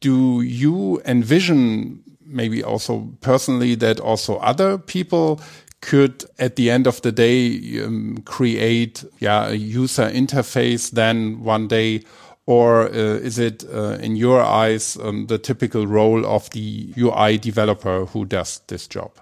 do 0.00 0.40
you 0.42 1.00
envision 1.04 2.02
maybe 2.24 2.62
also 2.62 3.10
personally 3.20 3.74
that 3.76 4.00
also 4.00 4.36
other 4.36 4.78
people 4.78 5.40
could 5.80 6.24
at 6.38 6.56
the 6.56 6.70
end 6.70 6.86
of 6.86 7.02
the 7.02 7.12
day 7.12 7.82
um, 7.82 8.16
create 8.24 9.04
yeah 9.18 9.48
a 9.48 9.54
user 9.54 10.08
interface 10.10 10.90
then 10.90 11.42
one 11.44 11.68
day 11.68 12.02
or 12.46 12.82
uh, 12.82 12.88
is 12.92 13.38
it 13.38 13.64
uh, 13.72 13.98
in 14.00 14.16
your 14.16 14.42
eyes 14.42 14.96
um, 14.96 15.26
the 15.26 15.38
typical 15.38 15.86
role 15.86 16.26
of 16.26 16.50
the 16.50 16.92
UI 16.98 17.38
developer 17.38 18.06
who 18.06 18.24
does 18.24 18.60
this 18.68 18.86
job? 18.86 19.12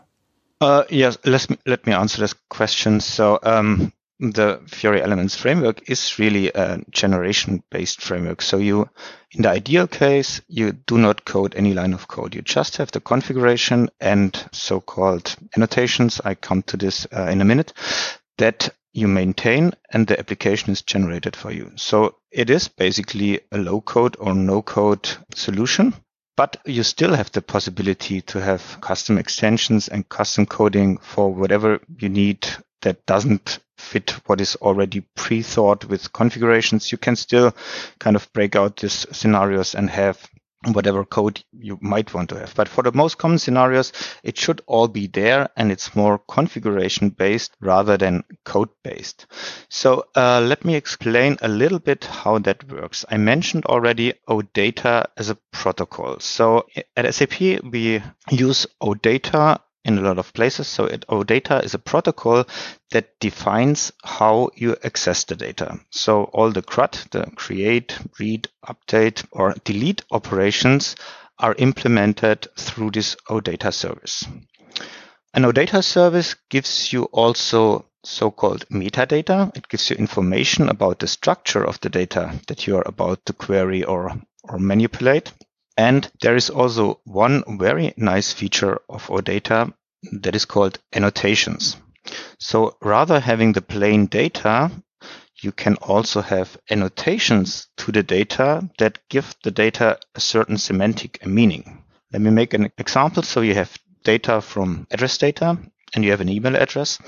Uh, 0.61 0.85
yes, 0.91 1.19
let 1.25 1.51
me, 1.51 1.57
let 1.67 1.87
me 1.87 1.93
answer 1.93 2.21
this 2.21 2.35
question. 2.49 3.01
So 3.01 3.39
um, 3.43 3.93
the 4.21 4.61
Fiori 4.69 5.03
Elements 5.03 5.35
framework 5.35 5.91
is 5.91 6.19
really 6.19 6.49
a 6.49 6.81
generation-based 6.91 8.01
framework. 8.01 8.43
So 8.43 8.59
you, 8.59 8.89
in 9.33 9.43
the 9.43 9.51
ideal 9.51 9.89
case, 9.89 10.41
you 10.47 10.73
do 10.73 10.99
not 10.99 11.25
code 11.25 11.55
any 11.57 11.75
line 11.75 11.93
of 11.93 12.07
code. 12.07 12.35
You 12.35 12.43
just 12.43 12.77
have 12.77 12.93
the 12.93 13.01
configuration 13.01 13.89
and 14.01 14.49
so-called 14.53 15.35
annotations. 15.57 16.21
I 16.25 16.37
come 16.37 16.63
to 16.63 16.77
this 16.77 17.07
uh, 17.13 17.25
in 17.25 17.41
a 17.41 17.45
minute 17.45 17.73
that 18.39 18.73
you 18.93 19.09
maintain 19.09 19.73
and 19.91 20.07
the 20.07 20.19
application 20.19 20.73
is 20.73 20.83
generated 20.83 21.35
for 21.35 21.51
you. 21.51 21.73
So 21.77 22.17
it 22.31 22.51
is 22.51 22.69
basically 22.69 23.41
a 23.51 23.59
low 23.59 23.81
code 23.81 24.17
or 24.19 24.35
no 24.35 24.63
code 24.63 25.09
solution, 25.35 25.95
but 26.37 26.57
you 26.65 26.83
still 26.83 27.15
have 27.15 27.33
the 27.33 27.43
possibility 27.43 28.21
to 28.23 28.41
have 28.41 28.79
custom 28.81 29.19
extensions 29.19 29.89
and 29.89 30.09
custom 30.09 30.47
coding 30.47 30.99
for 30.99 31.33
whatever 31.33 31.81
you 31.99 32.09
need 32.09 32.47
that 32.83 33.05
doesn't 33.07 33.59
fit 33.79 34.11
what 34.27 34.41
is 34.41 34.57
already 34.57 35.03
pre-thought 35.17 35.85
with 35.87 36.13
configurations. 36.13 36.93
You 36.93 36.99
can 36.99 37.17
still 37.17 37.55
kind 37.99 38.17
of 38.17 38.33
break 38.33 38.57
out 38.57 38.77
these 38.77 39.07
scenarios 39.13 39.75
and 39.75 39.89
have 39.91 40.29
whatever 40.71 41.05
code 41.05 41.43
you 41.59 41.79
might 41.81 42.13
want 42.15 42.29
to 42.31 42.39
have. 42.39 42.55
But 42.55 42.69
for 42.69 42.83
the 42.83 42.93
most 42.93 43.19
common 43.19 43.39
scenarios, 43.39 43.93
it 44.23 44.39
should 44.39 44.61
all 44.67 44.89
be 44.89 45.07
there 45.07 45.49
and 45.57 45.73
it's 45.73 45.97
more 45.97 46.19
configuration 46.19 47.11
based 47.11 47.53
rather 47.61 47.97
than 47.97 48.25
code 48.45 48.69
based. 48.83 49.27
So 49.69 50.05
uh, 50.15 50.41
let 50.41 50.65
me 50.65 50.75
explain 50.75 51.37
a 51.43 51.49
little 51.49 51.79
bit 51.79 52.05
how 52.05 52.39
that 52.41 52.71
works. 52.71 53.05
I 53.09 53.17
mentioned 53.17 53.67
already 53.67 54.15
OData 54.29 55.07
as 55.17 55.31
a 55.31 55.39
protocol. 55.53 56.21
So 56.21 56.67
at 56.97 57.13
SAP, 57.15 57.63
we 57.65 58.03
use 58.31 58.67
OData 58.81 59.61
in 59.85 59.99
a 59.99 60.03
lot 60.03 60.19
of 60.19 60.33
places. 60.33 60.69
So 60.69 60.85
it, 60.85 61.05
OData 61.09 61.65
is 61.65 61.75
a 61.75 61.79
protocol 61.79 62.45
that 62.91 63.19
defines 63.21 63.93
how 64.05 64.51
you 64.55 64.77
access 64.85 65.25
the 65.25 65.37
data. 65.37 65.81
So 65.91 66.25
all 66.25 66.51
the 66.51 66.63
CRUD, 66.63 67.11
the 67.11 67.31
create, 67.35 67.99
read, 68.19 68.49
update, 68.67 69.27
or 69.33 69.55
delete 69.65 70.03
operations 70.11 70.97
are 71.39 71.55
implemented 71.59 72.47
through 72.57 72.93
this 72.93 73.17
OData 73.29 73.73
service. 73.73 74.25
An 75.35 75.45
OData 75.45 75.83
service 75.83 76.37
gives 76.51 76.93
you 76.93 77.05
also 77.05 77.87
so-called 78.05 78.69
metadata. 78.69 79.57
It 79.57 79.69
gives 79.69 79.91
you 79.91 79.97
information 79.97 80.69
about 80.69 80.99
the 80.99 81.07
structure 81.09 81.65
of 81.65 81.81
the 81.81 81.89
data 81.89 82.39
that 82.49 82.67
you 82.67 82.77
are 82.77 82.87
about 82.87 83.25
to 83.27 83.33
query 83.33 83.85
or, 83.85 84.13
or 84.45 84.59
manipulate. 84.59 85.33
And 85.77 86.11
there 86.21 86.37
is 86.37 86.51
also 86.51 87.01
one 87.05 87.45
very 87.59 87.95
nice 87.97 88.33
feature 88.33 88.81
of 88.89 89.07
OData 89.09 89.73
that 90.13 90.35
is 90.35 90.45
called 90.45 90.79
annotations. 90.93 91.77
So 92.39 92.77
rather 92.83 93.21
having 93.21 93.53
the 93.53 93.63
plain 93.63 94.07
data, 94.07 94.71
you 95.41 95.53
can 95.53 95.77
also 95.77 96.21
have 96.21 96.57
annotations 96.71 97.69
to 97.79 97.93
the 97.93 98.03
data 98.03 98.69
that 98.79 98.99
give 99.09 99.35
the 99.43 99.51
data 99.51 99.99
a 100.15 100.21
certain 100.21 100.59
semantic 100.59 101.25
meaning. 101.27 101.83
Let 102.13 102.23
me 102.23 102.31
make 102.31 102.55
an 102.55 102.71
example. 102.79 103.23
So 103.23 103.41
you 103.41 103.55
have 103.55 103.77
data 104.05 104.41
from 104.41 104.87
address 104.91 105.19
data 105.19 105.59
and 105.95 106.05
you 106.05 106.11
have 106.11 106.21
an 106.21 106.29
email 106.29 106.57
address. 106.57 106.99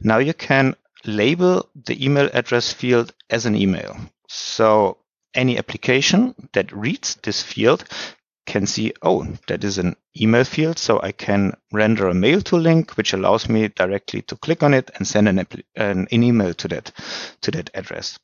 Now 0.00 0.18
you 0.18 0.34
can 0.34 0.76
label 1.04 1.68
the 1.74 2.02
email 2.04 2.30
address 2.32 2.72
field 2.72 3.12
as 3.30 3.46
an 3.46 3.54
email. 3.54 3.96
So 4.28 4.98
any 5.34 5.58
application 5.58 6.34
that 6.52 6.72
reads 6.72 7.16
this 7.22 7.42
field 7.42 7.84
can 8.46 8.66
see, 8.66 8.92
oh, 9.02 9.26
that 9.48 9.64
is 9.64 9.78
an 9.78 9.96
email 10.20 10.44
field. 10.44 10.78
So 10.78 11.00
I 11.00 11.12
can 11.12 11.56
render 11.72 12.08
a 12.08 12.14
mail 12.14 12.40
to 12.42 12.56
link, 12.56 12.92
which 12.92 13.12
allows 13.12 13.48
me 13.48 13.68
directly 13.68 14.22
to 14.22 14.36
click 14.36 14.62
on 14.62 14.74
it 14.74 14.90
and 14.96 15.06
send 15.06 15.28
an, 15.28 15.46
an, 15.76 16.08
email 16.12 16.54
to 16.54 16.68
that, 16.68 16.92
to 17.42 17.50
that 17.52 17.70
address. 17.74 18.18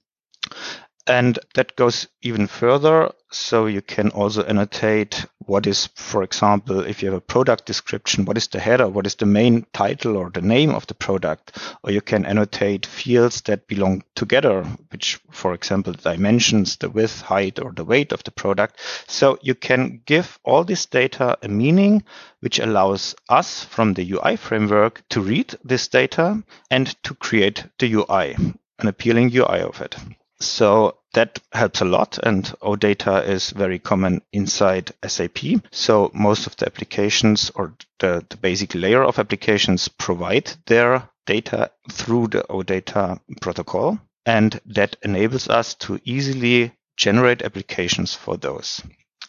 And 1.10 1.40
that 1.54 1.74
goes 1.74 2.06
even 2.22 2.46
further. 2.46 3.10
So 3.32 3.66
you 3.66 3.82
can 3.82 4.10
also 4.10 4.44
annotate 4.44 5.26
what 5.40 5.66
is, 5.66 5.88
for 5.96 6.22
example, 6.22 6.86
if 6.86 7.02
you 7.02 7.08
have 7.08 7.18
a 7.18 7.20
product 7.20 7.66
description, 7.66 8.26
what 8.26 8.36
is 8.36 8.46
the 8.46 8.60
header, 8.60 8.88
what 8.88 9.08
is 9.08 9.16
the 9.16 9.26
main 9.26 9.66
title 9.72 10.16
or 10.16 10.30
the 10.30 10.40
name 10.40 10.70
of 10.70 10.86
the 10.86 10.94
product, 10.94 11.58
or 11.82 11.90
you 11.90 12.00
can 12.00 12.24
annotate 12.24 12.86
fields 12.86 13.40
that 13.42 13.66
belong 13.66 14.04
together, 14.14 14.62
which, 14.92 15.18
for 15.32 15.52
example, 15.52 15.94
dimensions, 15.94 16.76
the 16.76 16.88
width, 16.88 17.22
height, 17.22 17.58
or 17.58 17.72
the 17.72 17.84
weight 17.84 18.12
of 18.12 18.22
the 18.22 18.30
product. 18.30 18.78
So 19.08 19.36
you 19.42 19.56
can 19.56 20.02
give 20.06 20.38
all 20.44 20.62
this 20.62 20.86
data 20.86 21.36
a 21.42 21.48
meaning, 21.48 22.04
which 22.38 22.60
allows 22.60 23.16
us 23.28 23.64
from 23.64 23.94
the 23.94 24.12
UI 24.12 24.36
framework 24.36 25.02
to 25.08 25.20
read 25.20 25.56
this 25.64 25.88
data 25.88 26.44
and 26.70 26.86
to 27.02 27.14
create 27.14 27.64
the 27.80 27.92
UI, 27.94 28.36
an 28.78 28.86
appealing 28.86 29.34
UI 29.34 29.62
of 29.62 29.80
it. 29.80 29.96
So 30.40 30.96
that 31.12 31.38
helps 31.52 31.80
a 31.80 31.84
lot 31.84 32.18
and 32.22 32.44
OData 32.62 33.26
is 33.26 33.50
very 33.50 33.78
common 33.78 34.22
inside 34.32 34.92
SAP. 35.06 35.38
So 35.70 36.10
most 36.14 36.46
of 36.46 36.56
the 36.56 36.66
applications 36.66 37.50
or 37.54 37.74
the, 37.98 38.24
the 38.28 38.36
basic 38.36 38.74
layer 38.74 39.02
of 39.02 39.18
applications 39.18 39.88
provide 39.88 40.52
their 40.66 41.08
data 41.26 41.70
through 41.90 42.28
the 42.28 42.44
OData 42.48 43.20
protocol. 43.40 43.98
And 44.26 44.60
that 44.66 44.96
enables 45.02 45.48
us 45.48 45.74
to 45.74 46.00
easily 46.04 46.72
generate 46.96 47.42
applications 47.42 48.14
for 48.14 48.36
those. 48.36 48.82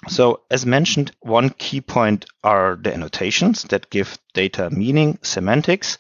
So 0.08 0.41
as 0.50 0.65
mentioned, 0.65 1.12
one 1.22 1.51
key 1.51 1.82
point 1.82 2.25
are 2.44 2.75
the 2.75 2.94
annotations 2.94 3.63
that 3.63 3.89
give 3.89 4.18
data 4.34 4.70
meaning, 4.70 5.20
semantics. 5.22 5.98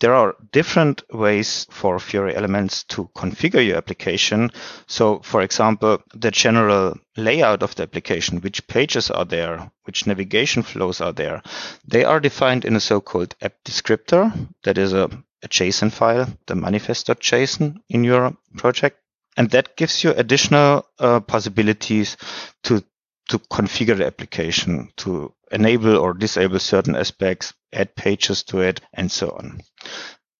There 0.00 0.14
are 0.14 0.36
different 0.52 1.02
ways 1.10 1.66
for 1.70 1.98
Fiori 1.98 2.36
Elements 2.36 2.84
to 2.84 3.08
configure 3.16 3.66
your 3.66 3.76
application. 3.76 4.50
So, 4.86 5.20
for 5.20 5.40
example, 5.40 6.02
the 6.14 6.30
general 6.30 6.98
layout 7.16 7.62
of 7.62 7.74
the 7.74 7.84
application, 7.84 8.40
which 8.40 8.66
pages 8.66 9.10
are 9.10 9.24
there, 9.24 9.70
which 9.84 10.06
navigation 10.06 10.62
flows 10.62 11.00
are 11.00 11.12
there, 11.12 11.42
they 11.86 12.04
are 12.04 12.20
defined 12.20 12.64
in 12.64 12.76
a 12.76 12.80
so-called 12.80 13.34
app 13.40 13.54
descriptor. 13.64 14.32
That 14.64 14.76
is 14.76 14.92
a, 14.92 15.04
a 15.42 15.48
JSON 15.48 15.90
file, 15.92 16.28
the 16.46 16.54
manifest.json 16.54 17.76
in 17.88 18.04
your 18.04 18.36
project. 18.56 19.00
And 19.38 19.50
that 19.50 19.76
gives 19.76 20.04
you 20.04 20.10
additional 20.10 20.86
uh, 20.98 21.20
possibilities 21.20 22.16
to 22.64 22.82
to 23.28 23.38
configure 23.38 23.96
the 23.96 24.06
application, 24.06 24.88
to 24.96 25.34
enable 25.50 25.96
or 25.96 26.14
disable 26.14 26.58
certain 26.58 26.96
aspects, 26.96 27.54
add 27.72 27.94
pages 27.94 28.42
to 28.44 28.60
it, 28.60 28.80
and 28.92 29.10
so 29.10 29.30
on. 29.30 29.60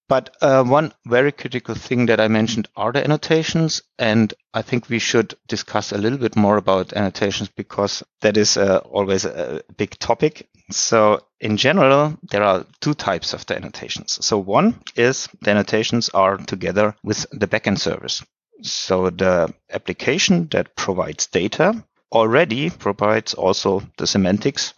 But 0.09 0.37
uh, 0.41 0.63
one 0.63 0.93
very 1.05 1.33
critical 1.33 1.75
thing 1.75 2.07
that 2.07 2.21
I 2.21 2.29
mentioned 2.29 2.69
are 2.77 2.93
the 2.93 3.03
annotations, 3.03 3.83
and 3.99 4.33
I 4.55 4.63
think 4.63 4.89
we 4.89 5.01
should 5.01 5.35
discuss 5.49 5.91
a 5.91 5.99
little 5.99 6.19
bit 6.19 6.37
more 6.37 6.57
about 6.57 6.93
annotations 6.93 7.49
because 7.49 8.05
that 8.21 8.37
is 8.37 8.57
uh, 8.57 8.79
always 8.85 9.25
a 9.25 9.63
big 9.77 9.99
topic. 9.99 10.49
So 10.71 11.27
in 11.41 11.57
general, 11.57 12.17
there 12.31 12.45
are 12.45 12.67
two 12.81 12.95
types 12.95 13.33
of 13.33 13.47
the 13.47 13.57
annotations. 13.57 14.25
So 14.25 14.39
one 14.39 14.81
is 14.95 15.29
the 15.43 15.51
annotations 15.51 16.09
are 16.11 16.37
together 16.37 16.95
with 17.03 17.27
the 17.33 17.49
backend 17.49 17.81
service. 17.81 18.25
So 18.63 19.11
the 19.11 19.53
application 19.71 20.49
that 20.53 20.77
provides 20.77 21.27
data 21.27 21.85
already 22.13 22.71
provides 22.71 23.35
also 23.35 23.83
the 23.99 24.07
semantics, 24.07 24.75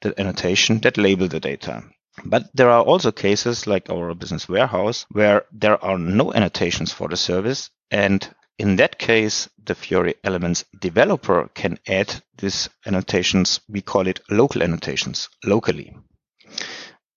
the 0.00 0.18
annotation 0.20 0.80
that 0.80 0.96
label 0.98 1.28
the 1.28 1.40
data. 1.40 1.84
But 2.24 2.50
there 2.54 2.70
are 2.70 2.82
also 2.82 3.10
cases 3.10 3.66
like 3.66 3.88
our 3.88 4.14
business 4.14 4.48
warehouse 4.48 5.06
where 5.10 5.46
there 5.52 5.82
are 5.82 5.98
no 5.98 6.32
annotations 6.32 6.92
for 6.92 7.08
the 7.08 7.16
service. 7.16 7.70
And 7.90 8.28
in 8.58 8.76
that 8.76 8.98
case, 8.98 9.48
the 9.64 9.74
Fiori 9.74 10.14
Elements 10.22 10.64
developer 10.78 11.48
can 11.54 11.78
add 11.88 12.22
these 12.36 12.68
annotations. 12.86 13.60
We 13.68 13.80
call 13.80 14.06
it 14.06 14.20
local 14.30 14.62
annotations 14.62 15.28
locally. 15.44 15.96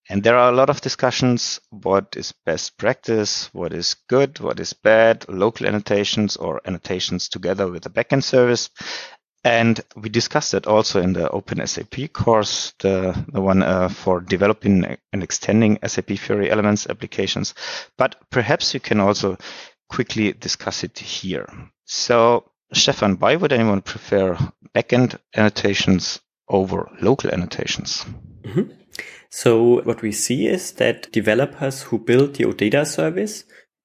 And 0.07 0.23
there 0.23 0.37
are 0.37 0.51
a 0.51 0.55
lot 0.55 0.69
of 0.69 0.81
discussions. 0.81 1.59
What 1.71 2.15
is 2.15 2.31
best 2.45 2.77
practice? 2.77 3.49
What 3.53 3.73
is 3.73 3.95
good? 4.07 4.39
What 4.39 4.59
is 4.59 4.73
bad? 4.73 5.27
Local 5.27 5.65
annotations 5.65 6.37
or 6.37 6.61
annotations 6.65 7.27
together 7.27 7.67
with 7.67 7.83
the 7.83 7.89
backend 7.89 8.23
service. 8.23 8.69
And 9.45 9.79
we 9.95 10.09
discussed 10.09 10.53
that 10.53 10.65
also 10.65 10.99
in 10.99 11.13
the 11.13 11.29
Open 11.29 11.65
SAP 11.67 12.11
course, 12.11 12.73
the, 12.79 13.15
the 13.31 13.39
one 13.39 13.61
uh, 13.61 13.89
for 13.89 14.19
developing 14.19 14.97
and 15.13 15.21
extending 15.23 15.77
SAP 15.85 16.17
Fiori 16.17 16.49
Elements 16.49 16.87
applications. 16.87 17.53
But 17.95 18.15
perhaps 18.31 18.73
you 18.73 18.79
can 18.79 18.99
also 18.99 19.37
quickly 19.87 20.33
discuss 20.33 20.83
it 20.83 20.97
here. 20.97 21.47
So, 21.85 22.49
Stefan, 22.73 23.19
why 23.19 23.35
would 23.35 23.53
anyone 23.53 23.83
prefer 23.83 24.35
backend 24.73 25.19
annotations 25.35 26.21
over 26.49 26.89
local 26.99 27.29
annotations? 27.29 28.03
Mm-hmm. 28.41 28.71
So 29.29 29.83
what 29.83 30.01
we 30.01 30.11
see 30.11 30.47
is 30.47 30.71
that 30.73 31.11
developers 31.11 31.83
who 31.83 31.99
build 31.99 32.33
the 32.33 32.45
OData 32.45 32.87
service, 32.87 33.43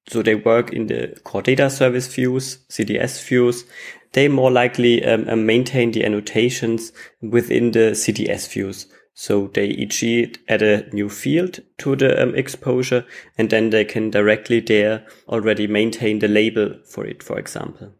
so 0.08 0.22
they 0.22 0.36
work 0.36 0.72
in 0.72 0.86
the 0.86 1.20
core 1.22 1.42
data 1.42 1.68
service 1.68 2.06
views, 2.06 2.64
CDS 2.70 3.22
views, 3.28 3.64
they 4.12 4.28
more 4.28 4.50
likely 4.50 5.04
um, 5.04 5.28
um, 5.28 5.46
maintain 5.46 5.92
the 5.92 6.04
annotations 6.04 6.92
within 7.20 7.70
the 7.72 7.92
CDS 7.92 8.48
views. 8.52 8.86
So 9.14 9.48
they 9.48 9.66
each 9.66 10.02
add 10.48 10.62
a 10.62 10.88
new 10.94 11.08
field 11.08 11.60
to 11.78 11.96
the 11.96 12.22
um, 12.22 12.34
exposure 12.34 13.04
and 13.36 13.50
then 13.50 13.70
they 13.70 13.84
can 13.84 14.10
directly 14.10 14.60
there 14.60 15.06
already 15.28 15.66
maintain 15.66 16.20
the 16.20 16.28
label 16.28 16.76
for 16.84 17.04
it, 17.06 17.22
for 17.22 17.38
example. 17.38 17.92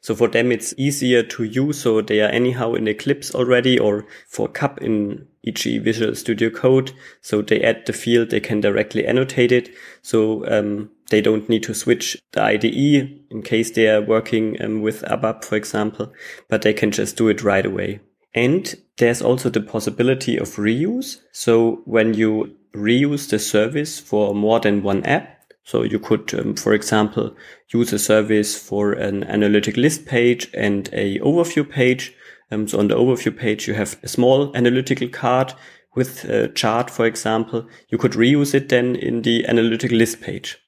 So 0.00 0.14
for 0.14 0.28
them, 0.28 0.52
it's 0.52 0.74
easier 0.76 1.22
to 1.22 1.44
use. 1.44 1.80
So 1.80 2.00
they 2.00 2.20
are 2.20 2.28
anyhow 2.28 2.74
in 2.74 2.88
Eclipse 2.88 3.34
already 3.34 3.78
or 3.78 4.06
for 4.28 4.48
CAP 4.48 4.82
in 4.82 5.26
e.g. 5.42 5.78
Visual 5.78 6.14
Studio 6.14 6.50
Code. 6.50 6.92
So 7.20 7.42
they 7.42 7.62
add 7.62 7.86
the 7.86 7.92
field, 7.92 8.30
they 8.30 8.40
can 8.40 8.60
directly 8.60 9.06
annotate 9.06 9.52
it. 9.52 9.70
So, 10.02 10.46
um, 10.46 10.90
they 11.10 11.20
don't 11.20 11.48
need 11.48 11.62
to 11.64 11.74
switch 11.74 12.16
the 12.32 12.42
IDE 12.42 13.20
in 13.30 13.42
case 13.42 13.70
they 13.70 13.88
are 13.88 14.02
working 14.02 14.60
um, 14.62 14.80
with 14.80 15.02
ABAP, 15.02 15.44
for 15.44 15.56
example, 15.56 16.12
but 16.48 16.62
they 16.62 16.72
can 16.72 16.90
just 16.90 17.16
do 17.16 17.28
it 17.28 17.42
right 17.42 17.66
away. 17.66 18.00
And 18.34 18.74
there's 18.96 19.22
also 19.22 19.48
the 19.48 19.60
possibility 19.60 20.36
of 20.36 20.56
reuse. 20.56 21.20
So 21.30 21.82
when 21.84 22.14
you 22.14 22.56
reuse 22.74 23.30
the 23.30 23.38
service 23.38 24.00
for 24.00 24.34
more 24.34 24.60
than 24.60 24.82
one 24.82 25.04
app, 25.04 25.33
so 25.64 25.82
you 25.82 25.98
could, 25.98 26.32
um, 26.34 26.54
for 26.54 26.74
example, 26.74 27.34
use 27.72 27.92
a 27.92 27.98
service 27.98 28.56
for 28.56 28.92
an 28.92 29.24
analytic 29.24 29.76
list 29.76 30.06
page 30.06 30.50
and 30.54 30.90
a 30.92 31.18
overview 31.20 31.68
page. 31.68 32.14
Um, 32.50 32.68
so 32.68 32.78
on 32.78 32.88
the 32.88 32.96
overview 32.96 33.36
page, 33.36 33.66
you 33.66 33.74
have 33.74 33.98
a 34.02 34.08
small 34.08 34.54
analytical 34.54 35.08
card 35.08 35.54
with 35.94 36.24
a 36.24 36.48
chart, 36.48 36.90
for 36.90 37.06
example. 37.06 37.66
You 37.88 37.96
could 37.96 38.12
reuse 38.12 38.54
it 38.54 38.68
then 38.68 38.94
in 38.94 39.22
the 39.22 39.46
analytic 39.46 39.90
list 39.90 40.20
page. 40.20 40.58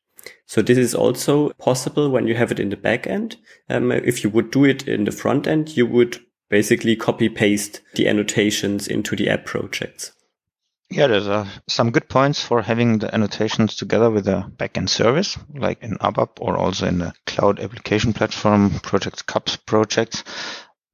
So 0.47 0.63
this 0.63 0.79
is 0.79 0.95
also 0.95 1.51
possible 1.59 2.09
when 2.09 2.27
you 2.27 2.35
have 2.35 2.51
it 2.51 2.61
in 2.61 2.71
the 2.71 2.77
back 2.77 3.07
end. 3.07 3.37
Um, 3.69 3.93
if 3.93 4.25
you 4.25 4.31
would 4.31 4.51
do 4.51 4.65
it 4.65 4.89
in 4.89 5.05
the 5.05 5.13
front 5.13 5.47
end, 5.47 5.77
you 5.77 5.87
would 5.87 6.21
basically 6.49 6.97
copy 6.97 7.29
paste 7.29 7.83
the 7.97 8.09
annotations 8.09 8.87
into 8.87 9.17
the 9.17 9.29
app 9.29 9.45
projects. 9.45 10.13
Yeah, 10.89 11.09
there's 11.09 11.27
uh, 11.27 11.47
some 11.69 11.91
good 11.91 12.09
points 12.09 12.41
for 12.41 12.63
having 12.63 12.99
the 12.99 13.13
annotations 13.13 13.75
together 13.75 14.09
with 14.09 14.29
a 14.29 14.51
backend 14.57 14.89
service, 14.89 15.37
like 15.53 15.83
in 15.83 15.99
ABAP 15.99 16.41
or 16.41 16.57
also 16.57 16.87
in 16.87 16.99
the 16.99 17.13
cloud 17.27 17.59
application 17.59 18.13
platform 18.13 18.71
projects, 18.81 19.23
CAPS 19.23 19.57
projects. 19.57 20.23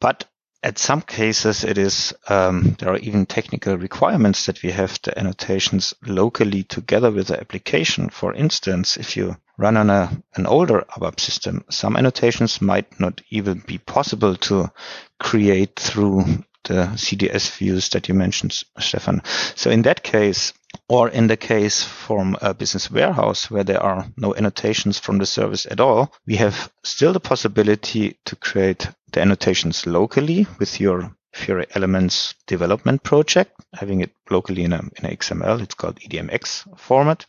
But 0.00 0.24
at 0.62 0.78
some 0.78 1.02
cases, 1.02 1.62
it 1.64 1.76
is 1.76 2.14
um, 2.28 2.74
there 2.78 2.88
are 2.88 2.98
even 2.98 3.26
technical 3.26 3.76
requirements 3.76 4.46
that 4.46 4.62
we 4.62 4.70
have 4.70 4.98
the 5.02 5.18
annotations 5.18 5.92
locally 6.06 6.62
together 6.62 7.10
with 7.10 7.26
the 7.26 7.38
application. 7.38 8.08
For 8.08 8.32
instance, 8.32 8.96
if 8.96 9.14
you 9.16 9.36
run 9.58 9.76
on 9.76 9.90
a, 9.90 10.22
an 10.36 10.46
older 10.46 10.86
ABAP 10.96 11.20
system, 11.20 11.64
some 11.68 11.98
annotations 11.98 12.62
might 12.62 12.98
not 12.98 13.20
even 13.28 13.58
be 13.66 13.76
possible 13.76 14.36
to 14.36 14.72
create 15.18 15.78
through 15.78 16.24
the 16.64 16.88
CDS 16.94 17.56
views 17.56 17.88
that 17.90 18.08
you 18.08 18.14
mentioned, 18.14 18.52
Stefan. 18.78 19.22
So 19.54 19.70
in 19.70 19.82
that 19.82 20.02
case, 20.02 20.52
or 20.88 21.08
in 21.08 21.26
the 21.26 21.36
case 21.36 21.84
from 21.84 22.36
a 22.40 22.54
business 22.54 22.90
warehouse 22.90 23.50
where 23.50 23.64
there 23.64 23.82
are 23.82 24.06
no 24.16 24.34
annotations 24.34 24.98
from 24.98 25.18
the 25.18 25.26
service 25.26 25.66
at 25.70 25.80
all, 25.80 26.12
we 26.26 26.36
have 26.36 26.72
still 26.82 27.12
the 27.12 27.20
possibility 27.20 28.18
to 28.24 28.36
create 28.36 28.88
the 29.12 29.20
annotations 29.20 29.86
locally 29.86 30.46
with 30.58 30.80
your 30.80 31.14
Fiori 31.34 31.66
Elements 31.74 32.34
development 32.46 33.02
project, 33.02 33.52
having 33.72 34.00
it 34.00 34.10
locally 34.30 34.64
in 34.64 34.72
a, 34.72 34.78
in 34.78 35.16
XML. 35.16 35.62
It's 35.62 35.74
called 35.74 35.98
EDMX 36.00 36.78
format. 36.78 37.26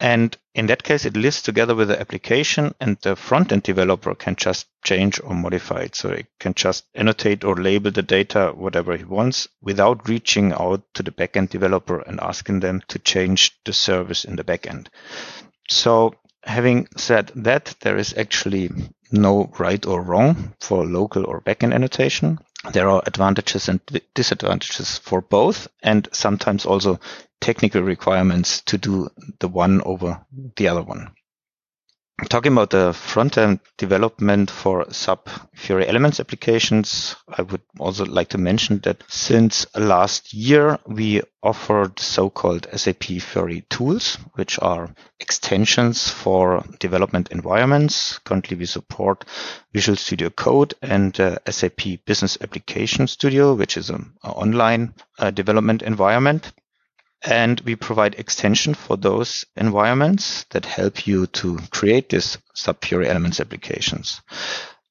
And 0.00 0.34
in 0.54 0.66
that 0.66 0.82
case, 0.82 1.04
it 1.04 1.14
lists 1.16 1.42
together 1.42 1.74
with 1.74 1.88
the 1.88 2.00
application 2.00 2.74
and 2.80 2.96
the 3.02 3.14
front-end 3.14 3.62
developer 3.62 4.14
can 4.14 4.34
just 4.34 4.66
change 4.82 5.20
or 5.22 5.34
modify 5.34 5.80
it. 5.80 5.94
So 5.94 6.08
it 6.08 6.26
can 6.38 6.54
just 6.54 6.86
annotate 6.94 7.44
or 7.44 7.54
label 7.54 7.90
the 7.90 8.02
data 8.02 8.52
whatever 8.54 8.96
he 8.96 9.04
wants 9.04 9.46
without 9.60 10.08
reaching 10.08 10.52
out 10.54 10.82
to 10.94 11.02
the 11.02 11.10
backend 11.10 11.50
developer 11.50 12.00
and 12.00 12.18
asking 12.18 12.60
them 12.60 12.82
to 12.88 12.98
change 12.98 13.54
the 13.64 13.74
service 13.74 14.24
in 14.24 14.36
the 14.36 14.44
backend. 14.44 14.86
So 15.68 16.14
having 16.44 16.88
said 16.96 17.30
that, 17.36 17.74
there 17.82 17.98
is 17.98 18.14
actually 18.16 18.70
no 19.12 19.52
right 19.58 19.84
or 19.84 20.00
wrong 20.00 20.54
for 20.60 20.86
local 20.86 21.26
or 21.26 21.42
backend 21.42 21.74
annotation. 21.74 22.38
There 22.72 22.90
are 22.90 23.02
advantages 23.06 23.68
and 23.68 23.80
disadvantages 24.14 24.98
for 24.98 25.22
both, 25.22 25.68
and 25.82 26.06
sometimes 26.12 26.66
also 26.66 27.00
technical 27.40 27.82
requirements 27.82 28.60
to 28.62 28.76
do 28.76 29.08
the 29.38 29.48
one 29.48 29.80
over 29.82 30.24
the 30.56 30.68
other 30.68 30.82
one. 30.82 31.14
Talking 32.28 32.52
about 32.52 32.70
the 32.70 32.92
front-end 32.92 33.60
development 33.78 34.50
for 34.50 34.84
SAP 34.92 35.28
Fiori 35.54 35.88
Elements 35.88 36.20
applications, 36.20 37.16
I 37.28 37.42
would 37.42 37.62
also 37.78 38.04
like 38.04 38.28
to 38.28 38.38
mention 38.38 38.78
that 38.80 39.02
since 39.08 39.66
last 39.74 40.34
year, 40.34 40.78
we 40.86 41.22
offered 41.42 41.98
so-called 41.98 42.68
SAP 42.74 43.04
Fiori 43.20 43.62
tools, 43.70 44.16
which 44.34 44.58
are 44.58 44.94
extensions 45.18 46.10
for 46.10 46.62
development 46.78 47.30
environments. 47.30 48.18
Currently, 48.18 48.56
we 48.58 48.66
support 48.66 49.24
Visual 49.72 49.96
Studio 49.96 50.28
Code 50.28 50.74
and 50.82 51.18
uh, 51.18 51.38
SAP 51.48 52.04
Business 52.04 52.36
Application 52.42 53.06
Studio, 53.06 53.54
which 53.54 53.76
is 53.78 53.88
an 53.88 54.12
online 54.22 54.94
uh, 55.18 55.30
development 55.30 55.82
environment. 55.82 56.52
And 57.22 57.60
we 57.60 57.76
provide 57.76 58.14
extension 58.14 58.74
for 58.74 58.96
those 58.96 59.44
environments 59.56 60.44
that 60.50 60.64
help 60.64 61.06
you 61.06 61.26
to 61.26 61.58
create 61.70 62.08
these 62.08 62.38
Fiori 62.80 63.08
Elements 63.08 63.40
applications. 63.40 64.20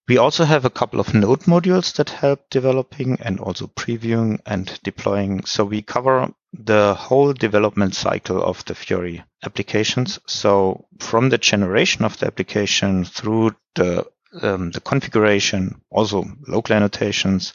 We 0.07 0.17
also 0.17 0.43
have 0.43 0.65
a 0.65 0.71
couple 0.71 0.99
of 0.99 1.13
node 1.13 1.41
modules 1.41 1.95
that 1.95 2.09
help 2.09 2.49
developing 2.49 3.19
and 3.21 3.39
also 3.39 3.67
previewing 3.67 4.39
and 4.45 4.79
deploying. 4.83 5.45
So 5.45 5.63
we 5.63 5.83
cover 5.83 6.33
the 6.51 6.95
whole 6.95 7.33
development 7.33 7.93
cycle 7.93 8.43
of 8.43 8.65
the 8.65 8.73
Fiori 8.73 9.23
applications. 9.43 10.19
So 10.25 10.87
from 10.99 11.29
the 11.29 11.37
generation 11.37 12.05
of 12.05 12.17
the 12.17 12.25
application 12.25 13.05
through 13.05 13.55
the 13.75 14.07
um, 14.41 14.71
the 14.71 14.81
configuration, 14.81 15.81
also 15.89 16.25
local 16.47 16.75
annotations, 16.75 17.53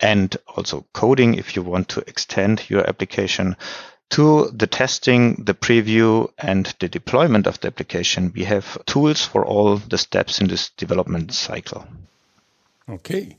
and 0.00 0.34
also 0.56 0.86
coding 0.92 1.34
if 1.34 1.56
you 1.56 1.62
want 1.62 1.90
to 1.90 2.00
extend 2.06 2.68
your 2.68 2.86
application 2.88 3.56
to 4.10 4.50
the 4.50 4.66
testing, 4.66 5.36
the 5.44 5.54
preview, 5.54 6.30
and 6.38 6.74
the 6.80 6.88
deployment 6.88 7.46
of 7.46 7.60
the 7.60 7.68
application, 7.68 8.32
we 8.34 8.44
have 8.44 8.84
tools 8.86 9.24
for 9.24 9.44
all 9.44 9.76
the 9.76 9.98
steps 9.98 10.40
in 10.40 10.48
this 10.48 10.70
development 10.70 11.32
cycle. 11.32 11.86
Okay, 12.88 13.36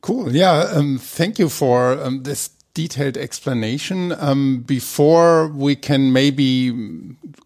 cool. 0.00 0.34
Yeah, 0.34 0.70
um, 0.72 0.98
thank 0.98 1.38
you 1.38 1.48
for 1.48 2.00
um, 2.00 2.22
this 2.22 2.50
detailed 2.72 3.16
explanation. 3.16 4.12
Um, 4.12 4.60
before 4.60 5.48
we 5.48 5.74
can 5.74 6.12
maybe 6.12 6.72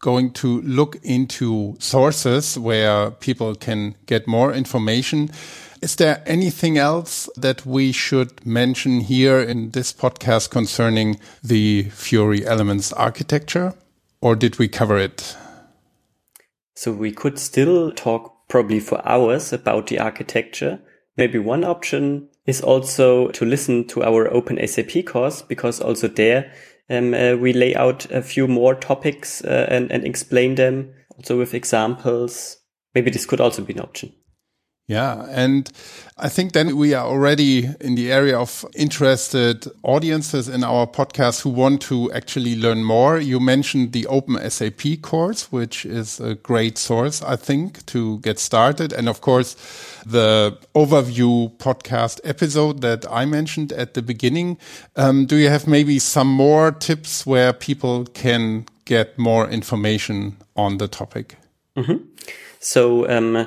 going 0.01 0.31
to 0.33 0.61
look 0.63 0.97
into 1.03 1.77
sources 1.79 2.59
where 2.59 3.11
people 3.11 3.55
can 3.55 3.95
get 4.07 4.27
more 4.27 4.53
information. 4.53 5.31
Is 5.83 5.97
there 5.97 6.23
anything 6.27 6.79
else 6.79 7.29
that 7.37 7.67
we 7.67 7.93
should 7.93 8.45
mention 8.47 9.01
here 9.01 9.41
in 9.41 9.71
this 9.71 9.93
podcast 9.93 10.51
concerning 10.51 11.19
the 11.43 11.85
Fiori 11.91 12.47
Elements 12.47 12.93
architecture? 12.93 13.75
Or 14.21 14.37
did 14.37 14.59
we 14.59 14.69
cover 14.69 14.97
it? 14.97 15.37
So 16.75 16.93
we 16.93 17.13
could 17.13 17.39
still 17.39 17.93
talk 17.93 18.49
probably 18.49 18.81
for 18.81 19.07
hours 19.07 19.53
about 19.53 19.89
the 19.89 19.99
architecture. 19.99 20.81
Maybe 21.17 21.39
one 21.39 21.65
option 21.65 22.29
is 22.47 22.61
also 22.61 23.29
to 23.29 23.45
listen 23.45 23.87
to 23.89 24.03
our 24.03 24.33
Open 24.33 24.65
SAP 24.67 25.05
course 25.07 25.43
because 25.43 25.81
also 25.81 26.09
there 26.09 26.53
um, 26.91 27.15
uh, 27.15 27.35
we 27.37 27.53
lay 27.53 27.75
out 27.75 28.11
a 28.11 28.23
few 28.23 28.47
more 28.47 28.75
topics 28.75 29.43
uh, 29.45 29.67
and, 29.71 29.91
and 29.91 30.05
explain 30.05 30.57
them 30.57 30.93
also 31.17 31.39
with 31.39 31.55
examples. 31.55 32.59
Maybe 32.95 33.11
this 33.11 33.27
could 33.27 33.41
also 33.41 33.63
be 33.63 33.73
an 33.75 33.81
option. 33.81 34.13
Yeah. 34.87 35.25
And 35.31 35.71
I 36.19 36.29
think 36.29 36.53
then 36.53 36.77
we 36.77 36.93
are 36.93 37.07
already 37.07 37.71
in 37.81 37.95
the 37.95 38.13
area 38.13 38.39
of 38.39 38.67
interested 38.75 39.67
audiences 39.83 40.47
in 40.47 40.63
our 40.63 40.87
podcast 40.87 41.41
who 41.41 41.49
want 41.49 41.81
to 41.83 42.13
actually 42.13 42.55
learn 42.55 42.85
more. 42.85 43.19
You 43.19 43.41
mentioned 43.41 43.93
the 43.93 44.07
Open 44.09 44.39
SAP 44.51 45.01
course, 45.01 45.51
which 45.51 45.87
is 45.87 46.21
a 46.21 46.35
great 46.35 46.77
source, 46.77 47.23
I 47.23 47.37
think, 47.37 47.87
to 47.87 48.19
get 48.19 48.39
started. 48.39 48.93
And 48.93 49.09
of 49.09 49.23
course, 49.23 49.57
the 50.05 50.59
overview 50.75 51.57
podcast 51.57 52.21
episode 52.23 52.83
that 52.83 53.11
I 53.11 53.25
mentioned 53.25 53.73
at 53.73 53.95
the 53.95 54.03
beginning. 54.03 54.59
Um, 54.97 55.25
do 55.25 55.37
you 55.37 55.49
have 55.49 55.67
maybe 55.67 55.99
some 55.99 56.29
more 56.29 56.73
tips 56.73 57.25
where 57.25 57.55
people 57.55 58.05
can 58.05 58.67
get 58.85 59.19
more 59.19 59.49
information 59.49 60.37
on 60.57 60.77
the 60.77 60.89
topic? 60.89 61.39
Mm 61.75 61.85
-hmm. 61.85 62.01
So, 62.61 63.07
um, 63.09 63.47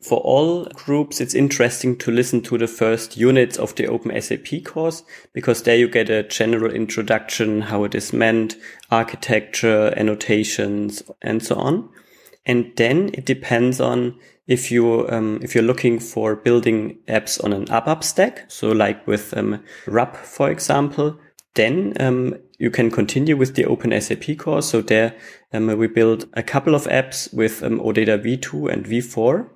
for 0.00 0.20
all 0.20 0.64
groups, 0.66 1.20
it's 1.20 1.34
interesting 1.34 1.96
to 1.98 2.12
listen 2.12 2.40
to 2.42 2.56
the 2.56 2.68
first 2.68 3.16
units 3.16 3.58
of 3.58 3.74
the 3.74 3.88
Open 3.88 4.20
SAP 4.20 4.64
course 4.64 5.02
because 5.32 5.62
there 5.64 5.76
you 5.76 5.88
get 5.88 6.08
a 6.08 6.22
general 6.22 6.72
introduction, 6.72 7.62
how 7.62 7.82
it 7.82 7.96
is 7.96 8.12
meant, 8.12 8.56
architecture, 8.92 9.92
annotations, 9.96 11.02
and 11.20 11.42
so 11.42 11.56
on. 11.56 11.88
And 12.46 12.72
then 12.76 13.10
it 13.12 13.24
depends 13.24 13.80
on 13.80 14.18
if 14.46 14.70
you 14.70 15.06
um, 15.10 15.40
if 15.42 15.54
you're 15.54 15.64
looking 15.64 15.98
for 15.98 16.36
building 16.36 16.98
apps 17.08 17.42
on 17.42 17.52
an 17.52 17.66
ABAP 17.66 18.02
stack, 18.04 18.50
so 18.50 18.70
like 18.70 19.06
with 19.06 19.36
um, 19.36 19.62
RAP, 19.86 20.16
for 20.16 20.48
example, 20.48 21.18
then 21.54 21.92
um, 22.00 22.36
you 22.58 22.70
can 22.70 22.90
continue 22.90 23.36
with 23.36 23.56
the 23.56 23.64
Open 23.66 24.00
SAP 24.00 24.38
course. 24.38 24.70
So 24.70 24.80
there 24.80 25.16
um, 25.52 25.76
we 25.76 25.88
build 25.88 26.28
a 26.34 26.42
couple 26.42 26.74
of 26.74 26.84
apps 26.84 27.34
with 27.34 27.62
um, 27.62 27.80
OData 27.80 28.22
V2 28.24 28.72
and 28.72 28.86
V4 28.86 29.50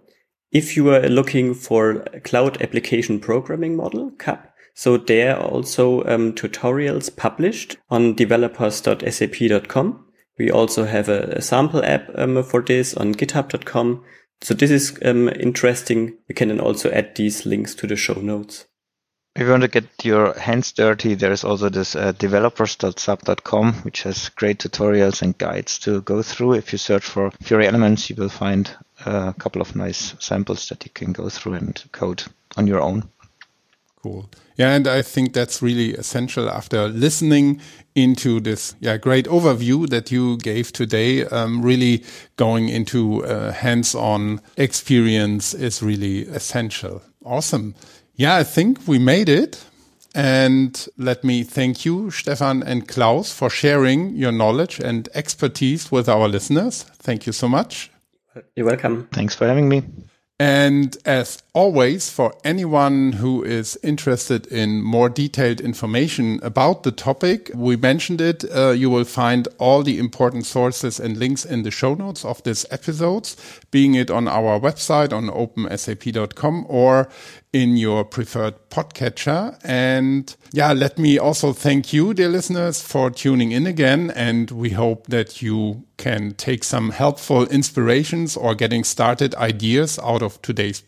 if 0.52 0.76
you 0.76 0.90
are 0.90 1.08
looking 1.08 1.54
for 1.54 2.04
cloud 2.24 2.60
application 2.60 3.18
programming 3.20 3.76
model, 3.76 4.10
CAP, 4.18 4.52
so 4.74 4.96
there 4.96 5.36
are 5.36 5.42
also 5.42 6.04
um, 6.04 6.32
tutorials 6.32 7.14
published 7.14 7.76
on 7.90 8.14
developers.sap.com. 8.14 10.06
We 10.38 10.50
also 10.50 10.84
have 10.84 11.08
a, 11.08 11.22
a 11.36 11.42
sample 11.42 11.84
app 11.84 12.10
um, 12.14 12.42
for 12.42 12.62
this 12.62 12.94
on 12.94 13.14
github.com. 13.14 14.04
So 14.40 14.54
this 14.54 14.70
is 14.70 14.98
um, 15.04 15.28
interesting. 15.28 16.16
We 16.28 16.34
can 16.34 16.48
then 16.48 16.60
also 16.60 16.90
add 16.90 17.14
these 17.16 17.46
links 17.46 17.74
to 17.76 17.86
the 17.86 17.96
show 17.96 18.14
notes. 18.14 18.66
If 19.34 19.42
you 19.42 19.50
want 19.50 19.62
to 19.62 19.68
get 19.68 19.86
your 20.04 20.38
hands 20.38 20.72
dirty, 20.72 21.14
there 21.14 21.32
is 21.32 21.44
also 21.44 21.70
this 21.70 21.96
uh, 21.96 22.12
developers.sap.com, 22.12 23.72
which 23.82 24.02
has 24.02 24.28
great 24.30 24.58
tutorials 24.58 25.22
and 25.22 25.38
guides 25.38 25.78
to 25.80 26.02
go 26.02 26.22
through. 26.22 26.54
If 26.54 26.72
you 26.72 26.78
search 26.78 27.04
for 27.04 27.30
Fiori 27.42 27.66
Elements, 27.66 28.10
you 28.10 28.16
will 28.16 28.28
find 28.28 28.70
a 29.06 29.34
couple 29.38 29.60
of 29.60 29.76
nice 29.76 30.14
samples 30.18 30.68
that 30.68 30.84
you 30.84 30.90
can 30.92 31.12
go 31.12 31.28
through 31.28 31.54
and 31.54 31.82
code 31.92 32.24
on 32.56 32.66
your 32.66 32.80
own. 32.80 33.08
Cool. 34.02 34.28
Yeah, 34.56 34.74
and 34.74 34.88
I 34.88 35.02
think 35.02 35.32
that's 35.32 35.62
really 35.62 35.94
essential 35.94 36.50
after 36.50 36.88
listening 36.88 37.60
into 37.94 38.40
this 38.40 38.74
yeah 38.80 38.96
great 38.96 39.26
overview 39.26 39.88
that 39.90 40.10
you 40.10 40.38
gave 40.38 40.72
today. 40.72 41.24
Um, 41.26 41.62
really 41.62 42.04
going 42.36 42.68
into 42.68 43.24
uh, 43.24 43.52
hands-on 43.52 44.40
experience 44.56 45.54
is 45.54 45.82
really 45.82 46.22
essential. 46.26 47.02
Awesome. 47.24 47.74
Yeah, 48.16 48.36
I 48.36 48.44
think 48.44 48.88
we 48.88 48.98
made 48.98 49.28
it. 49.28 49.64
And 50.14 50.86
let 50.98 51.24
me 51.24 51.42
thank 51.42 51.86
you, 51.86 52.10
Stefan 52.10 52.62
and 52.62 52.86
Klaus, 52.86 53.32
for 53.32 53.48
sharing 53.48 54.14
your 54.14 54.32
knowledge 54.32 54.78
and 54.78 55.08
expertise 55.14 55.90
with 55.90 56.08
our 56.08 56.28
listeners. 56.28 56.82
Thank 56.82 57.26
you 57.26 57.32
so 57.32 57.48
much. 57.48 57.91
You're 58.56 58.66
welcome. 58.66 59.08
Thanks 59.12 59.34
for 59.34 59.46
having 59.46 59.68
me. 59.68 59.84
And 60.38 60.96
as 61.04 61.42
always, 61.54 62.08
for 62.08 62.34
anyone 62.44 63.12
who 63.12 63.42
is 63.42 63.78
interested 63.82 64.46
in 64.46 64.82
more 64.82 65.08
detailed 65.08 65.60
information 65.60 66.40
about 66.42 66.82
the 66.82 66.92
topic, 66.92 67.50
we 67.54 67.76
mentioned 67.76 68.20
it. 68.20 68.44
Uh, 68.54 68.70
you 68.70 68.88
will 68.88 69.04
find 69.04 69.48
all 69.58 69.82
the 69.82 69.98
important 69.98 70.46
sources 70.46 70.98
and 70.98 71.16
links 71.16 71.44
in 71.44 71.62
the 71.62 71.70
show 71.70 71.94
notes 71.94 72.24
of 72.24 72.42
this 72.42 72.64
episodes, 72.70 73.36
being 73.70 73.94
it 73.94 74.10
on 74.10 74.28
our 74.28 74.58
website 74.58 75.12
on 75.12 75.28
opensap.com 75.28 76.66
or 76.68 77.08
in 77.52 77.76
your 77.76 78.04
preferred 78.04 78.54
podcatcher. 78.70 79.58
And 79.62 80.34
yeah, 80.52 80.72
let 80.72 80.98
me 80.98 81.18
also 81.18 81.52
thank 81.52 81.92
you, 81.92 82.14
dear 82.14 82.28
listeners, 82.28 82.80
for 82.80 83.10
tuning 83.10 83.52
in 83.52 83.66
again. 83.66 84.10
And 84.12 84.50
we 84.50 84.70
hope 84.70 85.08
that 85.08 85.42
you 85.42 85.84
can 85.98 86.32
take 86.34 86.64
some 86.64 86.90
helpful 86.90 87.46
inspirations 87.48 88.36
or 88.36 88.54
getting 88.54 88.84
started 88.84 89.34
ideas 89.34 89.98
out 90.02 90.22
of 90.22 90.40
today's 90.42 90.80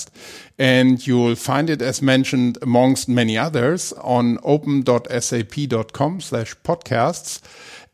podcast. 0.00 0.50
And 0.58 1.06
you'll 1.06 1.36
find 1.36 1.70
it, 1.70 1.82
as 1.82 2.02
mentioned, 2.02 2.58
amongst 2.62 3.08
many 3.08 3.38
others 3.38 3.92
on 3.94 4.38
open.sap.com 4.42 6.20
slash 6.20 6.54
podcasts. 6.64 7.40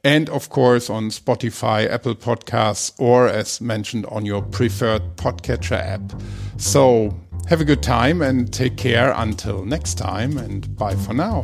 And 0.04 0.28
of 0.30 0.50
course 0.50 0.88
on 0.88 1.10
Spotify, 1.10 1.90
Apple 1.90 2.14
Podcasts, 2.14 2.92
or 2.98 3.28
as 3.28 3.60
mentioned 3.60 4.06
on 4.06 4.24
your 4.24 4.42
preferred 4.42 5.16
podcatcher 5.16 5.76
app. 5.76 6.12
So 6.58 7.18
have 7.48 7.60
a 7.60 7.64
good 7.64 7.82
time 7.82 8.22
and 8.22 8.52
take 8.52 8.76
care 8.76 9.12
until 9.16 9.64
next 9.64 9.94
time, 9.94 10.38
and 10.38 10.76
bye 10.76 10.94
for 10.94 11.14
now. 11.14 11.42